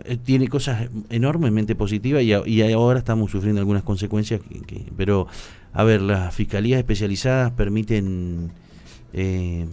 eh, 0.06 0.18
tiene 0.18 0.48
cosas 0.48 0.89
enormemente 1.10 1.75
positivas 1.75 2.24
y, 2.24 2.62
ahora 2.74 3.00
estamos 3.00 3.32
sufriendo 3.32 3.60
algunas 3.60 3.84
consecuencias 3.84 4.41
pero 4.96 5.27
a 5.74 5.84
ver 5.84 6.01
las 6.01 6.34
fiscalías 6.34 6.77
especializadas 6.77 7.51
permiten 7.51 8.51
eh, 9.13 9.65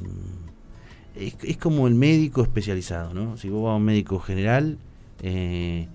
es, 1.16 1.56
como 1.56 1.86
el 1.88 1.94
médico 1.94 2.42
especializado 2.42 3.14
no 3.14 3.36
si 3.36 3.48
vos 3.48 3.64
vas 3.64 3.72
a 3.72 3.76
un 3.76 3.84
médico 3.84 4.18
general 4.20 4.78
eh, 5.22 5.88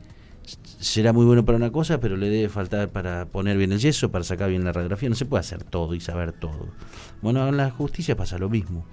será 0.79 1.13
muy 1.13 1.25
bueno 1.25 1.45
para 1.45 1.57
una 1.57 1.71
cosa 1.71 1.99
pero 1.99 2.17
le 2.17 2.29
debe 2.29 2.49
faltar 2.49 2.89
para 2.89 3.25
poner 3.25 3.57
bien 3.57 3.71
el 3.71 3.79
yeso 3.79 4.11
para 4.11 4.23
sacar 4.23 4.49
bien 4.49 4.63
la 4.63 4.73
radiografía. 4.73 5.07
No 5.09 5.15
se 5.15 5.25
puede 5.25 5.41
hacer 5.41 5.63
todo 5.63 5.93
y 5.93 5.99
saber 5.99 6.33
todo. 6.33 6.67
Bueno 7.21 7.47
en 7.47 7.57
la 7.57 7.69
justicia 7.69 8.17
pasa 8.17 8.37
lo 8.39 8.49
mismo. 8.49 8.83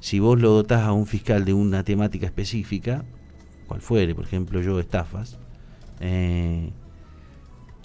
Si 0.00 0.18
vos 0.18 0.40
lo 0.40 0.50
dotás 0.52 0.82
a 0.82 0.92
un 0.92 1.06
fiscal 1.06 1.44
de 1.44 1.52
una 1.52 1.84
temática 1.84 2.24
específica 2.24 3.04
cual 3.70 3.82
fuere, 3.82 4.16
por 4.16 4.24
ejemplo 4.24 4.60
yo 4.60 4.80
estafas, 4.80 5.38
eh, 6.00 6.70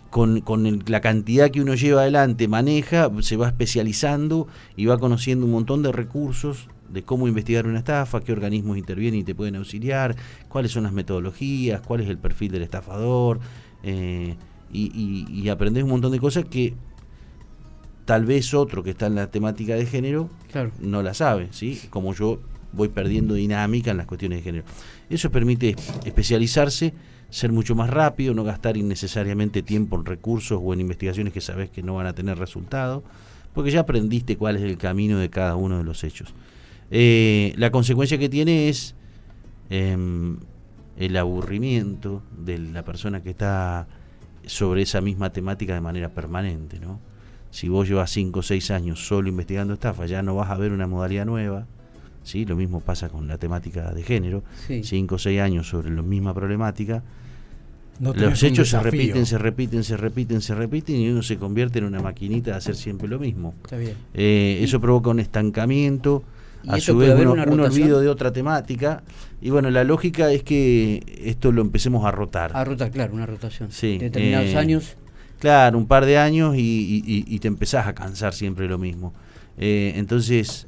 con, 0.10 0.44
la 0.88 1.00
cantidad 1.00 1.52
que 1.52 1.62
uno 1.62 1.76
lleva 1.76 2.02
adelante, 2.02 2.48
maneja, 2.48 3.12
se 3.20 3.38
va 3.38 3.48
especializando 3.48 4.48
y 4.76 4.88
va 4.88 4.98
conociendo 4.98 5.46
un 5.46 5.52
montón 5.52 5.84
de 5.84 5.92
recursos 5.92 6.70
de 6.90 7.04
cómo 7.04 7.28
investigar 7.28 7.68
una 7.68 7.80
estafa, 7.80 8.22
qué 8.22 8.32
organismos 8.32 8.78
intervienen 8.78 9.22
y 9.22 9.24
te 9.24 9.36
pueden 9.36 9.56
auxiliar, 9.56 10.16
cuáles 10.48 10.72
son 10.72 10.84
las 10.84 10.94
metodologías, 10.94 11.82
cuál 11.82 12.02
es 12.02 12.10
el 12.10 12.18
perfil 12.18 12.52
del 12.52 12.64
estafador, 12.64 13.40
eh, 13.84 14.36
y, 14.72 15.26
y, 15.30 15.48
aprendes 15.50 15.84
un 15.84 15.92
montón 15.92 16.12
de 16.12 16.20
cosas 16.20 16.46
que 16.46 16.74
tal 18.04 18.26
vez 18.26 18.54
otro 18.54 18.84
que 18.84 18.92
está 18.92 19.08
en 19.08 19.16
la 19.16 19.32
temática 19.32 19.76
de 19.76 19.86
género 19.86 20.30
no 20.80 21.02
la 21.02 21.14
sabe, 21.14 21.48
¿sí? 21.52 21.80
Como 21.90 22.14
yo 22.14 22.40
voy 22.72 22.90
perdiendo 22.90 23.34
dinámica 23.34 23.92
en 23.92 23.98
las 23.98 24.06
cuestiones 24.06 24.40
de 24.40 24.44
género. 24.44 24.66
Eso 25.10 25.32
permite 25.32 25.76
especializarse, 26.06 26.94
ser 27.30 27.52
mucho 27.52 27.76
más 27.76 27.90
rápido, 27.90 28.34
no 28.34 28.44
gastar 28.44 28.78
innecesariamente 28.78 29.64
tiempo 29.64 29.96
en 29.96 30.06
recursos 30.06 30.60
o 30.62 30.74
en 30.74 30.82
investigaciones 30.82 31.34
que 31.34 31.42
sabes 31.42 31.70
que 31.70 31.82
no 31.82 31.96
van 31.96 32.08
a 32.08 32.14
tener 32.14 32.38
resultado, 32.38 33.04
porque 33.54 33.72
ya 33.72 33.82
aprendiste 33.82 34.38
cuál 34.38 34.58
es 34.58 34.64
el 34.64 34.78
camino 34.78 35.18
de 35.18 35.30
cada 35.30 35.56
uno 35.56 35.78
de 35.78 35.84
los 35.84 36.04
hechos. 36.04 36.34
Eh, 36.92 37.54
la 37.58 37.72
consecuencia 37.72 38.18
que 38.18 38.30
tiene 38.30 38.70
es 38.70 38.96
em, 39.70 40.38
el 40.98 41.18
aburrimiento 41.18 42.22
de 42.38 42.60
la 42.60 42.84
persona 42.84 43.22
que 43.22 43.32
está 43.32 43.88
sobre 44.46 44.84
esa 44.84 45.02
misma 45.02 45.32
temática 45.32 45.74
de 45.74 45.82
manera 45.82 46.10
permanente, 46.10 46.80
¿no? 46.80 47.00
Si 47.52 47.70
vos 47.70 47.88
llevas 47.88 48.12
5 48.12 48.40
o 48.40 48.44
6 48.44 48.72
años 48.72 49.08
solo 49.08 49.30
investigando 49.30 49.74
estafa, 49.74 50.06
ya 50.06 50.22
no 50.22 50.36
vas 50.36 50.50
a 50.50 50.58
ver 50.58 50.72
una 50.72 50.88
modalidad 50.88 51.26
nueva, 51.26 51.66
¿sí? 52.26 52.44
Lo 52.46 52.58
mismo 52.58 52.82
pasa 52.82 53.08
con 53.08 53.28
la 53.28 53.38
temática 53.38 53.94
de 53.94 54.04
género, 54.04 54.44
cinco 54.84 55.16
o 55.16 55.20
seis 55.20 55.40
años 55.40 55.70
sobre 55.70 55.92
la 55.92 56.02
misma 56.02 56.34
problemática. 56.34 57.04
los 58.00 58.44
hechos 58.44 58.70
se 58.70 58.80
repiten, 58.80 59.26
se 59.26 59.38
repiten, 59.38 59.84
se 59.84 59.96
repiten, 59.96 60.42
se 60.42 60.56
repiten 60.56 60.96
y 60.98 61.10
uno 61.10 61.22
se 61.22 61.38
convierte 61.38 61.80
en 61.80 61.86
una 61.86 62.02
maquinita 62.02 62.52
de 62.52 62.58
hacer 62.58 62.76
siempre 62.76 63.08
lo 63.08 63.20
mismo. 63.20 63.54
Eh, 64.14 64.60
eso 64.62 64.82
provoca 64.82 65.12
un 65.12 65.20
estancamiento, 65.20 66.24
a 66.68 66.80
su 66.80 66.98
vez 66.98 67.14
un 67.26 67.60
olvido 67.60 68.00
de 68.02 68.10
otra 68.10 68.32
temática. 68.32 69.04
Y 69.42 69.50
bueno, 69.50 69.70
la 69.70 69.84
lógica 69.84 70.32
es 70.32 70.44
que 70.44 71.04
esto 71.24 71.52
lo 71.52 71.62
empecemos 71.62 72.06
a 72.06 72.12
rotar. 72.12 72.52
A 72.56 72.64
rotar, 72.64 72.92
claro, 72.92 73.14
una 73.14 73.26
rotación. 73.26 73.72
Sí, 73.72 73.98
determinados 73.98 74.50
eh, 74.50 74.58
años. 74.58 74.96
Claro, 75.40 75.78
un 75.78 75.88
par 75.88 76.06
de 76.06 76.18
años 76.18 76.56
y, 76.58 77.40
te 77.40 77.48
empezás 77.48 77.88
a 77.88 77.94
cansar 77.94 78.34
siempre 78.34 78.68
lo 78.68 78.78
mismo. 78.78 79.14
Eh, 79.58 79.94
entonces, 79.96 80.68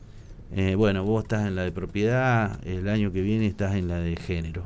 eh, 0.55 0.75
bueno, 0.75 1.03
vos 1.03 1.23
estás 1.23 1.47
en 1.47 1.55
la 1.55 1.63
de 1.63 1.71
propiedad, 1.71 2.59
el 2.65 2.87
año 2.87 3.11
que 3.11 3.21
viene 3.21 3.47
estás 3.47 3.75
en 3.75 3.87
la 3.87 3.99
de 3.99 4.15
género. 4.15 4.65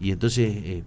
Y 0.00 0.12
entonces, 0.12 0.82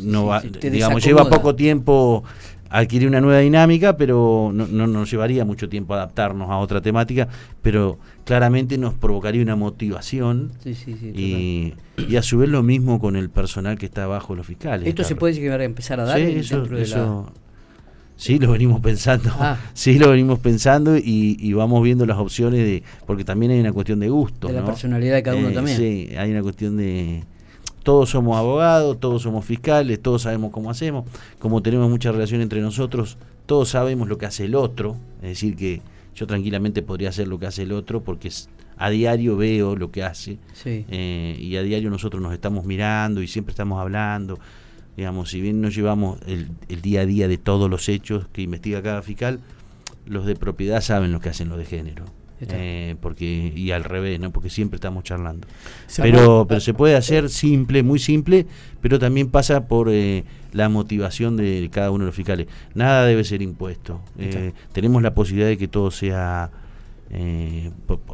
no 0.00 0.26
va, 0.26 0.40
digamos, 0.40 1.04
lleva 1.04 1.28
poco 1.28 1.54
tiempo 1.54 2.24
adquirir 2.72 3.06
una 3.06 3.20
nueva 3.20 3.40
dinámica, 3.40 3.96
pero 3.96 4.50
no, 4.52 4.66
no, 4.66 4.86
nos 4.86 5.10
llevaría 5.10 5.44
mucho 5.44 5.68
tiempo 5.68 5.92
adaptarnos 5.92 6.48
a 6.50 6.56
otra 6.56 6.80
temática, 6.80 7.28
pero 7.60 7.98
claramente 8.24 8.78
nos 8.78 8.94
provocaría 8.94 9.42
una 9.42 9.56
motivación 9.56 10.52
y, 10.64 11.74
y, 11.98 12.16
a 12.16 12.22
su 12.22 12.38
vez 12.38 12.48
lo 12.48 12.62
mismo 12.62 12.98
con 12.98 13.16
el 13.16 13.28
personal 13.28 13.78
que 13.78 13.86
está 13.86 14.04
abajo 14.04 14.34
los 14.34 14.46
fiscales. 14.46 14.88
¿Esto 14.88 15.04
se 15.04 15.16
puede 15.16 15.34
llegar 15.34 15.60
a 15.60 15.64
empezar 15.64 16.00
a 16.00 16.04
dar 16.04 16.18
dentro 16.18 16.66
de 16.66 16.86
la 16.86 17.24
Sí, 18.22 18.38
lo 18.38 18.52
venimos 18.52 18.80
pensando. 18.80 19.30
Ah. 19.32 19.58
Sí, 19.74 19.98
lo 19.98 20.10
venimos 20.10 20.38
pensando 20.38 20.96
y, 20.96 21.52
vamos 21.54 21.82
viendo 21.82 22.06
las 22.06 22.18
opciones 22.18 22.60
de. 22.60 22.84
Porque 23.04 23.24
también 23.24 23.50
hay 23.50 23.58
una 23.60 23.72
cuestión 23.72 23.98
de 23.98 24.08
gusto. 24.08 24.46
De 24.46 24.54
la 24.54 24.64
personalidad 24.64 25.16
de 25.16 25.22
cada 25.24 25.36
uno 25.36 25.48
eh, 25.48 25.52
también. 25.52 25.76
Sí, 25.76 26.10
hay 26.16 26.30
una 26.30 26.42
cuestión 26.42 26.76
de. 26.76 27.24
Todos 27.82 28.10
somos 28.10 28.36
abogados, 28.36 28.98
todos 29.00 29.22
somos 29.22 29.44
fiscales, 29.44 30.00
todos 30.00 30.22
sabemos 30.22 30.50
cómo 30.52 30.70
hacemos. 30.70 31.04
Como 31.38 31.62
tenemos 31.62 31.90
mucha 31.90 32.12
relación 32.12 32.40
entre 32.40 32.60
nosotros, 32.60 33.18
todos 33.46 33.70
sabemos 33.70 34.08
lo 34.08 34.18
que 34.18 34.26
hace 34.26 34.44
el 34.44 34.54
otro. 34.54 34.96
Es 35.22 35.30
decir, 35.30 35.56
que 35.56 35.82
yo 36.14 36.26
tranquilamente 36.26 36.82
podría 36.82 37.08
hacer 37.08 37.28
lo 37.28 37.38
que 37.38 37.46
hace 37.46 37.62
el 37.62 37.72
otro 37.72 38.02
porque 38.02 38.30
a 38.76 38.90
diario 38.90 39.36
veo 39.36 39.76
lo 39.76 39.90
que 39.90 40.02
hace. 40.02 40.38
Eh, 40.64 41.36
y 41.40 41.56
a 41.56 41.62
diario 41.62 41.90
nosotros 41.90 42.22
nos 42.22 42.32
estamos 42.32 42.64
mirando 42.64 43.22
y 43.22 43.28
siempre 43.28 43.52
estamos 43.52 43.80
hablando 43.80 44.38
digamos, 44.96 45.30
si 45.30 45.40
bien 45.40 45.60
no 45.60 45.68
llevamos 45.68 46.18
el, 46.26 46.48
día 46.82 47.02
a 47.02 47.06
día 47.06 47.28
de 47.28 47.38
todos 47.38 47.70
los 47.70 47.88
hechos 47.88 48.26
que 48.32 48.42
investiga 48.42 48.82
cada 48.82 49.02
fiscal, 49.02 49.40
los 50.06 50.26
de 50.26 50.36
propiedad 50.36 50.80
saben 50.80 51.12
lo 51.12 51.20
que 51.20 51.30
hacen 51.30 51.48
los 51.48 51.58
de 51.58 51.64
género. 51.64 52.04
Eh, 52.50 52.96
porque 53.00 53.52
y 53.54 53.70
al 53.70 53.84
revés, 53.84 54.18
¿no? 54.18 54.30
Porque 54.30 54.50
siempre 54.50 54.76
estamos 54.76 55.04
charlando. 55.04 55.46
pero 55.96 56.46
pero 56.48 56.60
se 56.60 56.74
puede 56.74 56.96
hacer 56.96 57.28
simple, 57.28 57.82
muy 57.82 57.98
simple, 57.98 58.46
pero 58.80 58.98
también 58.98 59.30
pasa 59.30 59.68
por 59.68 59.88
eh, 59.90 60.24
la 60.52 60.68
motivación 60.68 61.36
de 61.36 61.68
cada 61.72 61.90
uno 61.90 62.04
de 62.04 62.06
los 62.06 62.14
fiscales. 62.14 62.48
Nada 62.74 63.04
debe 63.04 63.24
ser 63.24 63.42
impuesto. 63.42 64.00
Eh, 64.18 64.52
tenemos 64.72 65.02
la 65.02 65.14
posibilidad 65.14 65.48
de 65.48 65.58
que 65.58 65.68
todo 65.68 65.90
sea 65.90 66.50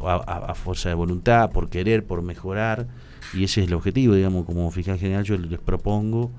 a, 0.05 0.53
fuerza 0.55 0.89
de 0.89 0.95
voluntad, 0.95 1.51
por 1.51 1.69
querer, 1.69 2.05
por 2.05 2.21
mejorar, 2.21 2.87
y 3.33 3.45
ese 3.45 3.61
es 3.61 3.67
el 3.67 3.73
objetivo, 3.73 4.15
digamos, 4.15 4.45
como 4.45 4.69
fiscal 4.71 4.97
general 4.97 5.23
yo 5.23 5.37
les 5.37 5.59
propongo 5.59 6.31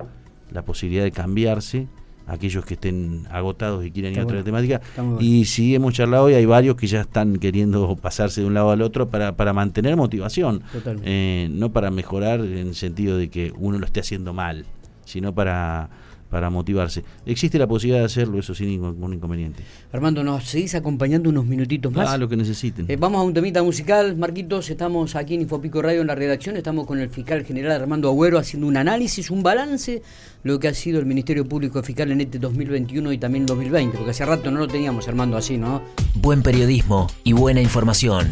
la 0.51 0.63
posibilidad 0.63 1.05
de 1.05 1.13
cambiarse 1.13 1.89
aquellos 2.27 2.65
que 2.65 2.75
estén 2.75 3.27
agotados 3.31 3.85
y 3.85 3.91
quieran 3.91 4.13
ir 4.13 4.21
a 4.21 4.25
otra 4.25 4.43
temática. 4.43 4.81
Y 5.19 5.45
si 5.47 5.75
hemos 5.75 5.95
charlado 5.95 6.25
hoy, 6.25 6.35
hay 6.35 6.47
varios 6.47 6.77
que 6.77 6.87
ya 6.87 7.01
están 7.01 7.37
queriendo 7.39 7.97
pasarse 7.97 8.41
de 8.41 8.47
un 8.47 8.55
lado 8.55 8.71
al 8.71 8.83
otro 8.83 9.09
para, 9.09 9.37
para 9.37 9.53
mantener 9.53 9.97
motivación, 9.97 10.63
eh, 11.05 11.49
no 11.51 11.73
para 11.73 11.91
mejorar 11.91 12.41
en 12.41 12.69
el 12.69 12.75
sentido 12.75 13.17
de 13.17 13.29
que 13.31 13.53
uno 13.59 13.79
lo 13.79 13.87
esté 13.87 14.01
haciendo 14.01 14.33
mal, 14.33 14.65
sino 15.05 15.35
para 15.35 15.91
para 16.31 16.49
motivarse. 16.49 17.05
Existe 17.27 17.59
la 17.59 17.67
posibilidad 17.67 18.01
de 18.01 18.07
hacerlo, 18.07 18.39
eso 18.39 18.55
sin 18.55 18.69
ningún 18.69 19.13
inconveniente. 19.13 19.63
Armando, 19.93 20.23
¿nos 20.23 20.45
seguís 20.45 20.75
acompañando 20.75 21.29
unos 21.29 21.45
minutitos 21.45 21.93
más? 21.93 22.09
Ah, 22.09 22.17
lo 22.17 22.29
que 22.29 22.37
necesiten. 22.37 22.87
Eh, 22.89 22.97
vamos 22.97 23.21
a 23.21 23.25
un 23.25 23.35
temita 23.35 23.63
musical, 23.63 24.17
Marquitos, 24.17 24.71
estamos 24.71 25.17
aquí 25.17 25.35
en 25.35 25.43
Infopico 25.43 25.83
Radio 25.83 26.01
en 26.01 26.07
la 26.07 26.15
redacción, 26.15 26.57
estamos 26.57 26.87
con 26.87 27.01
el 27.01 27.11
fiscal 27.11 27.45
general 27.45 27.83
Armando 27.83 28.09
Agüero 28.09 28.39
haciendo 28.39 28.69
un 28.69 28.77
análisis, 28.77 29.31
un 29.31 29.43
balance, 29.43 30.03
lo 30.45 30.61
que 30.61 30.69
ha 30.69 30.75
sido 30.75 31.01
el 31.01 31.07
Ministerio 31.07 31.45
Público 31.47 31.83
Fiscal 31.83 32.13
en 32.13 32.21
este 32.21 32.39
2021 32.39 33.13
y 33.13 33.19
también 33.19 33.45
2020, 33.45 33.97
porque 33.97 34.13
hace 34.13 34.25
rato 34.25 34.51
no 34.51 34.61
lo 34.61 34.69
teníamos, 34.69 35.09
Armando, 35.09 35.37
así, 35.37 35.59
¿no? 35.59 35.83
Buen 36.15 36.43
periodismo 36.43 37.09
y 37.25 37.33
buena 37.33 37.61
información. 37.61 38.31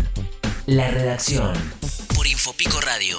La 0.67 0.91
redacción. 0.91 1.53
Por 2.15 2.27
Infopico 2.27 2.81
Radio. 2.81 3.19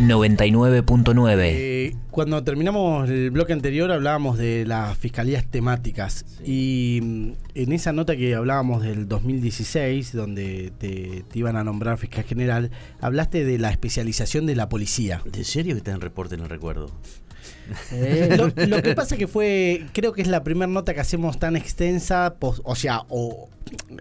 99.9. 0.00 1.38
Eh, 1.42 1.96
cuando 2.10 2.42
terminamos 2.42 3.10
el 3.10 3.30
bloque 3.30 3.52
anterior 3.52 3.92
hablábamos 3.92 4.38
de 4.38 4.64
las 4.64 4.96
fiscalías 4.96 5.44
temáticas 5.44 6.24
y 6.42 7.00
mm, 7.02 7.32
en 7.54 7.72
esa 7.72 7.92
nota 7.92 8.16
que 8.16 8.34
hablábamos 8.34 8.82
del 8.82 9.08
2016, 9.08 10.14
donde 10.14 10.72
te, 10.78 11.24
iban 11.34 11.56
a 11.56 11.64
nombrar 11.64 11.98
fiscal 11.98 12.24
general, 12.24 12.70
hablaste 13.02 13.44
de 13.44 13.58
la 13.58 13.70
especialización 13.70 14.46
de 14.46 14.56
la 14.56 14.70
policía. 14.70 15.20
¿De 15.26 15.44
serio 15.44 15.74
que 15.74 15.78
está 15.78 15.90
en 15.92 16.00
reporte? 16.00 16.38
No 16.38 16.48
recuerdo. 16.48 16.90
Eh. 17.92 18.38
Lo, 18.38 18.82
que 18.82 18.94
pasa 18.96 19.18
que 19.18 19.26
fue, 19.26 19.84
creo 19.92 20.14
que 20.14 20.22
es 20.22 20.28
la 20.28 20.42
primera 20.42 20.66
nota 20.66 20.94
que 20.94 21.00
hacemos 21.00 21.38
tan 21.38 21.56
extensa, 21.56 22.36
o 22.40 22.74
sea, 22.74 23.02
o 23.10 23.50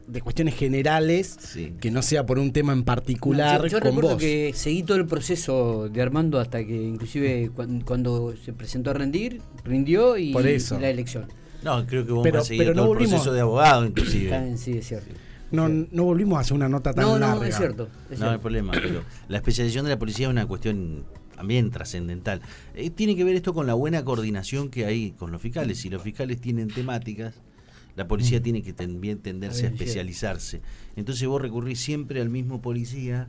de 0.08 0.22
cuestiones 0.22 0.56
generales, 0.56 1.38
que 1.80 1.92
no 1.92 2.02
sea 2.02 2.26
por 2.26 2.40
un 2.40 2.52
tema 2.52 2.74
en 2.74 2.84
particular. 2.84 3.68
yo, 3.68 3.80
recuerdo 3.80 4.18
que 4.18 4.52
seguí 4.56 4.84
todo 4.84 4.98
el 4.98 5.06
proceso 5.06 5.90
de 5.90 6.02
Armando 6.02 6.40
hasta 6.40 6.66
que 6.66 6.76
inclusive 6.76 7.52
cuando, 7.86 8.36
se 8.44 8.54
presentó 8.54 8.92
a 8.92 8.94
rendir, 8.94 9.42
rindió 9.64 10.18
y, 10.18 10.34
la 10.34 10.90
elección. 10.90 11.28
No, 11.64 11.86
creo 11.86 12.06
que 12.06 12.12
vos 12.14 12.24
pero, 12.24 12.42
pero 12.48 12.74
no 12.74 12.84
todo 12.84 12.94
el 12.94 12.98
proceso 13.00 13.34
de 13.34 13.42
abogado 13.42 13.86
inclusive. 13.86 14.58
sí, 14.58 14.78
es 14.78 14.88
cierto. 14.88 15.14
no, 15.52 15.68
no 15.68 16.04
volvimos 16.06 16.38
a 16.38 16.42
hacer 16.42 16.54
una 16.54 16.70
nota 16.70 16.94
tan 16.94 17.04
No, 17.04 17.20
larga. 17.20 17.36
no, 17.36 17.44
es 17.44 17.58
cierto. 17.58 17.90
es 18.10 18.20
No, 18.20 18.28
no 18.28 18.32
hay 18.32 18.38
problema, 18.38 18.72
pero 18.72 19.04
la 19.28 19.38
especialización 19.38 19.86
de 19.86 19.92
la 19.92 20.00
policía 20.00 20.28
es 20.28 20.32
una 20.32 20.46
cuestión 20.46 21.06
también 21.36 21.72
trascendental. 21.72 22.42
Eh, 22.76 22.90
tiene 22.90 23.16
que 23.16 23.24
ver 23.24 23.36
esto 23.36 23.54
con 23.54 23.66
la 23.66 23.74
buena 23.74 24.04
coordinación 24.04 24.70
que 24.70 24.86
hay 24.86 25.12
con 25.12 25.32
los 25.32 25.42
fiscales. 25.42 25.78
Si 25.80 25.90
los 25.90 26.02
fiscales 26.02 26.42
tienen 26.42 26.68
temáticas, 26.68 27.36
la 28.00 28.08
policía 28.08 28.42
tiene 28.42 28.62
que 28.64 28.72
también 28.72 29.20
tenderse 29.20 29.66
a 29.66 29.70
especializarse. 29.84 30.62
Entonces 30.96 31.28
vos 31.28 31.42
recurrís 31.42 31.80
siempre 31.82 32.22
al 32.22 32.30
mismo 32.30 32.62
policía 32.62 33.28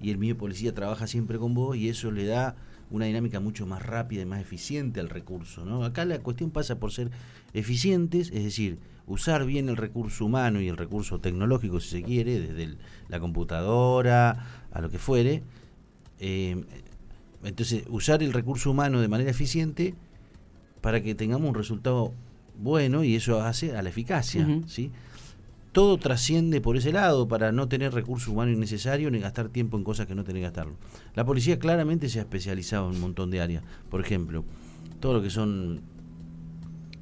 y 0.00 0.10
el 0.10 0.18
mismo 0.18 0.36
policía 0.38 0.74
trabaja 0.74 1.06
siempre 1.06 1.38
con 1.38 1.54
vos 1.54 1.76
y 1.76 1.88
eso 1.88 2.10
le 2.10 2.26
da 2.26 2.56
una 2.90 3.04
dinámica 3.04 3.38
mucho 3.38 3.64
más 3.64 3.80
rápida 3.84 4.22
y 4.22 4.26
más 4.26 4.40
eficiente 4.40 4.98
al 4.98 5.08
recurso. 5.08 5.64
¿no? 5.64 5.84
Acá 5.84 6.04
la 6.04 6.18
cuestión 6.18 6.50
pasa 6.50 6.80
por 6.80 6.90
ser 6.90 7.10
eficientes, 7.54 8.30
es 8.34 8.42
decir, 8.42 8.78
usar 9.06 9.44
bien 9.46 9.68
el 9.68 9.76
recurso 9.76 10.24
humano 10.24 10.60
y 10.60 10.66
el 10.68 10.76
recurso 10.76 11.20
tecnológico, 11.20 11.78
si 11.78 11.88
se 11.90 12.02
quiere, 12.02 12.40
desde 12.40 12.62
el- 12.64 12.78
la 13.08 13.20
computadora 13.20 14.64
a 14.72 14.80
lo 14.80 14.90
que 14.90 14.98
fuere. 14.98 15.42
Eh, 16.18 16.64
entonces, 17.44 17.84
usar 17.88 18.22
el 18.24 18.32
recurso 18.32 18.70
humano 18.72 19.00
de 19.00 19.06
manera 19.08 19.30
eficiente 19.30 19.94
para 20.80 21.02
que 21.02 21.14
tengamos 21.14 21.48
un 21.48 21.54
resultado 21.54 22.12
bueno 22.58 23.04
y 23.04 23.14
eso 23.16 23.40
hace 23.42 23.76
a 23.76 23.82
la 23.82 23.88
eficacia. 23.88 24.46
¿sí? 24.66 24.90
Todo 25.72 25.96
trasciende 25.98 26.60
por 26.60 26.76
ese 26.76 26.92
lado 26.92 27.28
para 27.28 27.52
no 27.52 27.68
tener 27.68 27.92
recurso 27.94 28.32
humano 28.32 28.50
innecesario 28.52 29.10
ni 29.10 29.18
gastar 29.20 29.48
tiempo 29.48 29.76
en 29.76 29.84
cosas 29.84 30.06
que 30.06 30.14
no 30.14 30.24
tenés 30.24 30.40
que 30.40 30.44
gastarlo. 30.44 30.74
La 31.14 31.24
policía 31.24 31.58
claramente 31.58 32.08
se 32.08 32.18
ha 32.18 32.22
especializado 32.22 32.88
en 32.88 32.96
un 32.96 33.00
montón 33.00 33.30
de 33.30 33.40
áreas. 33.40 33.62
Por 33.90 34.00
ejemplo, 34.00 34.44
todo 35.00 35.12
lo 35.14 35.22
que 35.22 35.30
son 35.30 35.82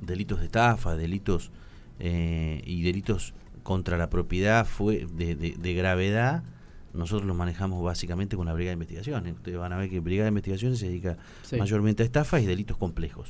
delitos 0.01 0.41
de 0.41 0.47
estafa, 0.47 0.97
delitos 0.97 1.51
eh, 1.99 2.61
y 2.67 2.83
delitos 2.83 3.35
contra 3.63 3.97
la 3.97 4.11
propiedad 4.11 4.67
fue 4.67 5.07
de, 5.17 5.35
de- 5.35 5.57
de 5.59 5.75
gravedad, 5.75 6.45
nosotros 6.93 7.27
los 7.27 7.37
manejamos 7.37 7.83
básicamente 7.83 8.37
con 8.37 8.47
la 8.47 8.53
Brigada 8.53 8.71
de 8.73 8.75
Investigaciones. 8.75 9.35
Ustedes 9.35 9.59
van 9.59 9.73
a 9.73 9.77
ver 9.79 9.89
que 9.91 10.01
Brigada 10.01 10.27
de 10.27 10.31
Investigaciones 10.31 10.79
se 10.79 10.87
dedica 10.89 11.17
Sí. 11.43 11.57
mayormente 11.57 12.03
a 12.03 12.07
estafas 12.07 12.43
y 12.43 12.47
delitos 12.47 12.77
complejos. 12.77 13.29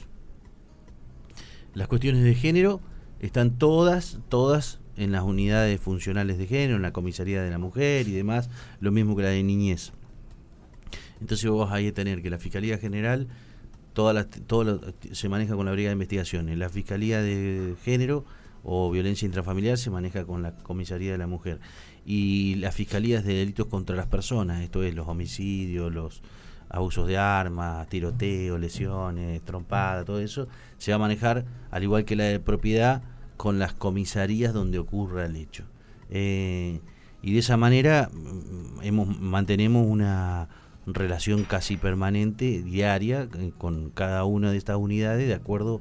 Las 1.77 1.89
cuestiones 1.89 2.25
de 2.25 2.35
género 2.35 2.81
están 3.21 3.59
todas, 3.59 4.19
todas 4.31 4.81
en 4.97 5.13
las 5.13 5.25
unidades 5.25 5.79
funcionales 5.79 6.39
de 6.39 6.47
género, 6.47 6.77
en 6.77 6.83
la 6.83 6.95
comisaría 6.95 7.43
de 7.43 7.51
la 7.51 7.59
mujer 7.59 8.09
y 8.09 8.13
demás, 8.13 8.49
lo 8.81 8.93
mismo 8.93 9.15
que 9.15 9.25
la 9.25 9.29
de 9.29 9.43
niñez. 9.43 9.93
Entonces 11.21 11.51
vos 11.51 11.71
ahí 11.71 11.93
tener 11.93 12.23
que 12.23 12.31
la 12.31 12.39
Fiscalía 12.39 12.79
General 12.79 13.29
toda 13.93 14.15
la- 14.15 14.27
todo 14.27 14.65
lo- 14.65 14.81
se 15.13 15.29
maneja 15.29 15.55
con 15.55 15.67
la 15.67 15.73
Brigada 15.73 15.91
de 15.91 15.97
Investigaciones, 15.97 16.57
la 16.57 16.71
Fiscalía 16.71 17.21
de 17.21 17.75
Género 17.85 18.25
o 18.65 18.91
Violencia 18.91 19.27
Intrafamiliar 19.27 19.77
se 19.77 19.91
maneja 19.91 20.25
con 20.25 20.43
la 20.43 20.57
Comisaría 20.57 21.13
de 21.13 21.19
la 21.19 21.27
Mujer 21.27 21.61
y 22.07 22.55
las 22.55 22.75
Fiscalías 22.75 23.23
de 23.23 23.35
Delitos 23.35 23.67
contra 23.67 23.95
las 23.97 24.07
Personas, 24.07 24.63
esto 24.63 24.83
es 24.83 24.95
los 24.95 25.09
homicidios, 25.09 25.93
los 25.93 26.23
abusos 26.69 27.07
de 27.07 27.19
armas, 27.19 27.89
tiroteo, 27.89 28.59
lesiones, 28.59 29.43
trompada, 29.43 30.05
todo 30.05 30.21
eso, 30.21 30.49
se 30.79 30.91
va 30.93 30.97
a 30.97 30.99
manejar, 30.99 31.45
al 31.71 31.83
igual 31.83 32.05
que 32.05 32.17
la 32.17 32.25
de 32.25 32.41
propiedad, 32.41 33.03
con 33.37 33.59
las 33.59 33.73
comisarías 33.73 34.53
donde 34.53 34.79
ocurra 34.79 35.27
el 35.27 35.37
hecho. 35.37 35.65
Eh, 36.11 36.81
y 37.23 37.33
de 37.33 37.39
esa 37.39 37.57
manera 37.57 38.11
mm, 38.13 38.83
hemos, 38.83 39.19
mantenemos 39.21 39.87
una 39.87 40.49
relación 40.87 41.45
casi 41.45 41.77
permanente, 41.77 42.63
diaria, 42.63 43.29
eh, 43.39 43.53
con 43.59 43.91
cada 43.91 44.25
una 44.25 44.51
de 44.53 44.59
estas 44.59 44.77
unidades, 44.77 45.27
de 45.27 45.35
acuerdo 45.35 45.81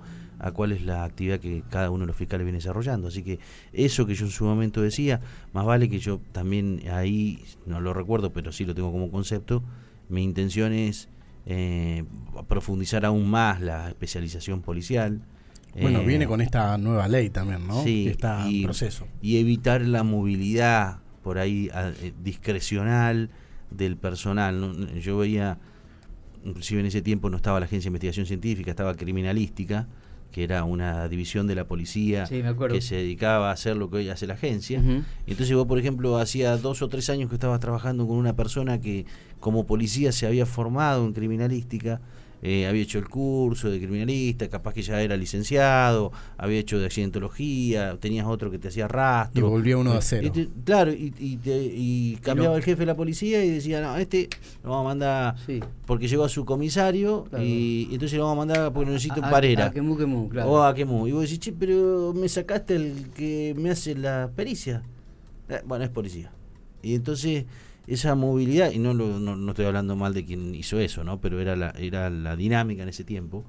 cuál 0.54 0.72
es 0.72 0.82
la 0.84 1.04
actividad 1.04 1.40
que 1.40 1.64
cada 1.70 1.90
uno 1.90 2.02
de 2.02 2.08
los 2.08 2.16
fiscales 2.16 2.46
viene 2.46 2.58
desarrollando. 2.58 3.08
Así 3.08 3.24
que 3.24 3.40
eso 3.74 4.06
que 4.06 4.16
yo 4.16 4.26
en 4.26 4.32
su 4.32 4.46
momento 4.46 4.82
decía, 4.82 5.22
más 5.54 5.66
vale 5.66 5.90
que 5.90 6.00
yo 6.00 6.20
también 6.32 6.82
ahí, 6.92 7.44
no 7.66 7.80
lo 7.82 7.94
recuerdo, 7.94 8.32
pero 8.34 8.52
sí 8.52 8.66
lo 8.66 8.76
tengo 8.76 8.92
como 8.92 9.10
concepto, 9.12 9.64
mi 10.10 10.24
intención 10.24 10.74
es 10.74 11.10
eh, 11.46 12.04
profundizar 12.48 13.06
aún 13.06 13.30
más 13.30 13.62
la 13.62 13.88
especialización 13.90 14.62
policial. 14.62 15.22
Bueno, 15.80 16.00
eh, 16.00 16.06
viene 16.06 16.26
con 16.28 16.42
esta 16.42 16.78
nueva 16.78 17.08
ley 17.08 17.30
también, 17.30 17.68
¿no? 17.68 17.84
Sí, 17.84 18.06
que 18.06 18.12
está 18.12 18.48
y- 18.50 18.60
en 18.60 18.64
proceso. 18.66 19.08
y 19.22 19.38
evitar 19.38 19.82
la 19.82 20.04
movilidad 20.04 21.00
por 21.24 21.38
ahí 21.38 21.70
a- 21.74 21.90
eh, 22.02 22.14
discrecional 22.24 23.30
del 23.72 23.98
personal. 23.98 24.60
¿no? 24.62 24.74
Yo 25.00 25.18
veía, 25.18 25.58
inclusive 26.46 26.80
en 26.82 26.86
ese 26.88 27.02
tiempo 27.02 27.30
no 27.30 27.38
estaba 27.38 27.60
la 27.60 27.66
Agencia 27.66 27.88
de 27.88 27.90
Investigación 27.90 28.26
Científica, 28.26 28.72
estaba 28.72 28.94
Criminalística, 28.96 29.88
que 30.36 30.44
era 30.44 30.66
una 30.66 31.08
división 31.08 31.48
de 31.48 31.56
la 31.56 31.64
policía 31.64 32.26
Sí, 32.26 32.44
que 32.70 32.82
se 32.82 32.96
dedicaba 32.96 33.52
a 33.52 33.54
hacer 33.54 33.78
lo 33.78 33.90
que 33.90 33.96
hoy 33.96 34.10
hace 34.10 34.28
la 34.28 34.34
agencia. 34.34 34.82
Y 35.26 35.32
Entonces 35.32 35.56
vos, 35.56 35.66
por 35.66 35.80
ejemplo, 35.80 36.18
hacía 36.18 36.58
dos 36.58 36.82
o 36.82 36.90
tres 36.90 37.10
años 37.10 37.30
que 37.30 37.36
estabas 37.36 37.62
trabajando 37.62 38.06
con 38.06 38.18
una 38.18 38.36
persona 38.36 38.82
que 38.82 39.06
como 39.40 39.66
policía 39.66 40.12
se 40.12 40.28
había 40.28 40.46
formado 40.46 41.06
en 41.06 41.14
criminalística, 41.14 42.02
eh, 42.48 42.68
había 42.68 42.84
hecho 42.84 43.00
el 43.00 43.10
curso 43.10 43.72
de 43.72 43.80
criminalista, 43.80 44.48
capaz 44.50 44.74
que 44.76 44.84
ya 44.84 45.02
era 45.02 45.18
licenciado, 45.18 46.12
había 46.38 46.60
hecho 46.60 46.78
de 46.78 46.86
accidentología, 46.86 47.98
tenías 48.00 48.28
otro 48.28 48.52
que 48.52 48.60
te 48.60 48.68
hacía 48.68 48.86
Y 48.86 48.88
rastro. 48.88 49.50
volvió 49.50 49.80
uno 49.80 49.94
de 49.94 49.98
Y 49.98 50.02
cero. 50.02 50.32
te- 50.32 50.50
claro, 50.64 50.92
y, 50.94 51.12
y 51.20 51.38
te- 51.38 51.72
y 51.74 52.18
cambiaba 52.22 52.54
no. 52.54 52.58
el 52.58 52.64
jefe 52.64 52.82
de 52.82 52.86
la 52.86 52.96
policía 52.96 53.44
y 53.44 53.50
decía, 53.50 53.82
no, 53.82 53.98
este 53.98 54.30
lo 54.64 54.70
vamos 54.70 54.86
a 54.86 54.88
mandar 54.90 55.36
Sí. 55.46 55.60
porque 55.88 56.08
llegó 56.08 56.24
a 56.24 56.30
su 56.30 56.46
comisario 56.46 57.24
Claro. 57.30 57.44
y, 57.44 57.88
y 57.90 57.94
entonces 57.94 58.18
lo 58.20 58.26
vamos 58.26 58.44
a 58.44 58.46
mandar 58.46 58.74
porque 58.74 58.92
necesito 58.92 59.20
un 59.20 59.26
A- 59.26 59.30
a- 59.30 59.32
parera. 59.32 59.66
a 59.66 59.72
Quemú, 59.72 59.98
Quemú, 59.98 60.30
claro. 60.30 60.52
O 60.52 60.62
a 60.64 60.76
Quemú. 60.76 61.08
Y 61.08 61.14
vos 61.14 61.24
decís, 61.24 61.40
che, 61.40 61.52
pero 61.52 62.14
me 62.16 62.30
sacaste 62.30 62.76
el 62.76 63.10
que 63.16 63.56
me 63.58 63.72
hace 63.72 63.96
la 63.96 64.30
pericia. 64.36 64.84
Eh, 65.50 65.62
bueno, 65.66 65.84
es 65.84 65.90
policía. 65.90 66.32
Y 66.84 66.94
entonces 66.96 67.46
esa 67.88 68.16
movilidad, 68.16 68.72
y 68.72 68.80
no, 68.80 68.94
lo- 68.94 69.20
no, 69.20 69.36
no 69.36 69.52
estoy 69.52 69.66
hablando 69.66 69.96
mal 69.96 70.14
de 70.14 70.26
quien 70.26 70.56
hizo 70.56 70.80
eso, 70.80 71.04
¿no? 71.04 71.20
pero 71.22 71.40
era 71.40 71.56
la, 71.56 71.72
era 71.78 72.10
la 72.10 72.36
dinámica 72.36 72.84
en 72.84 72.90
ese 72.90 73.04
tiempo. 73.04 73.46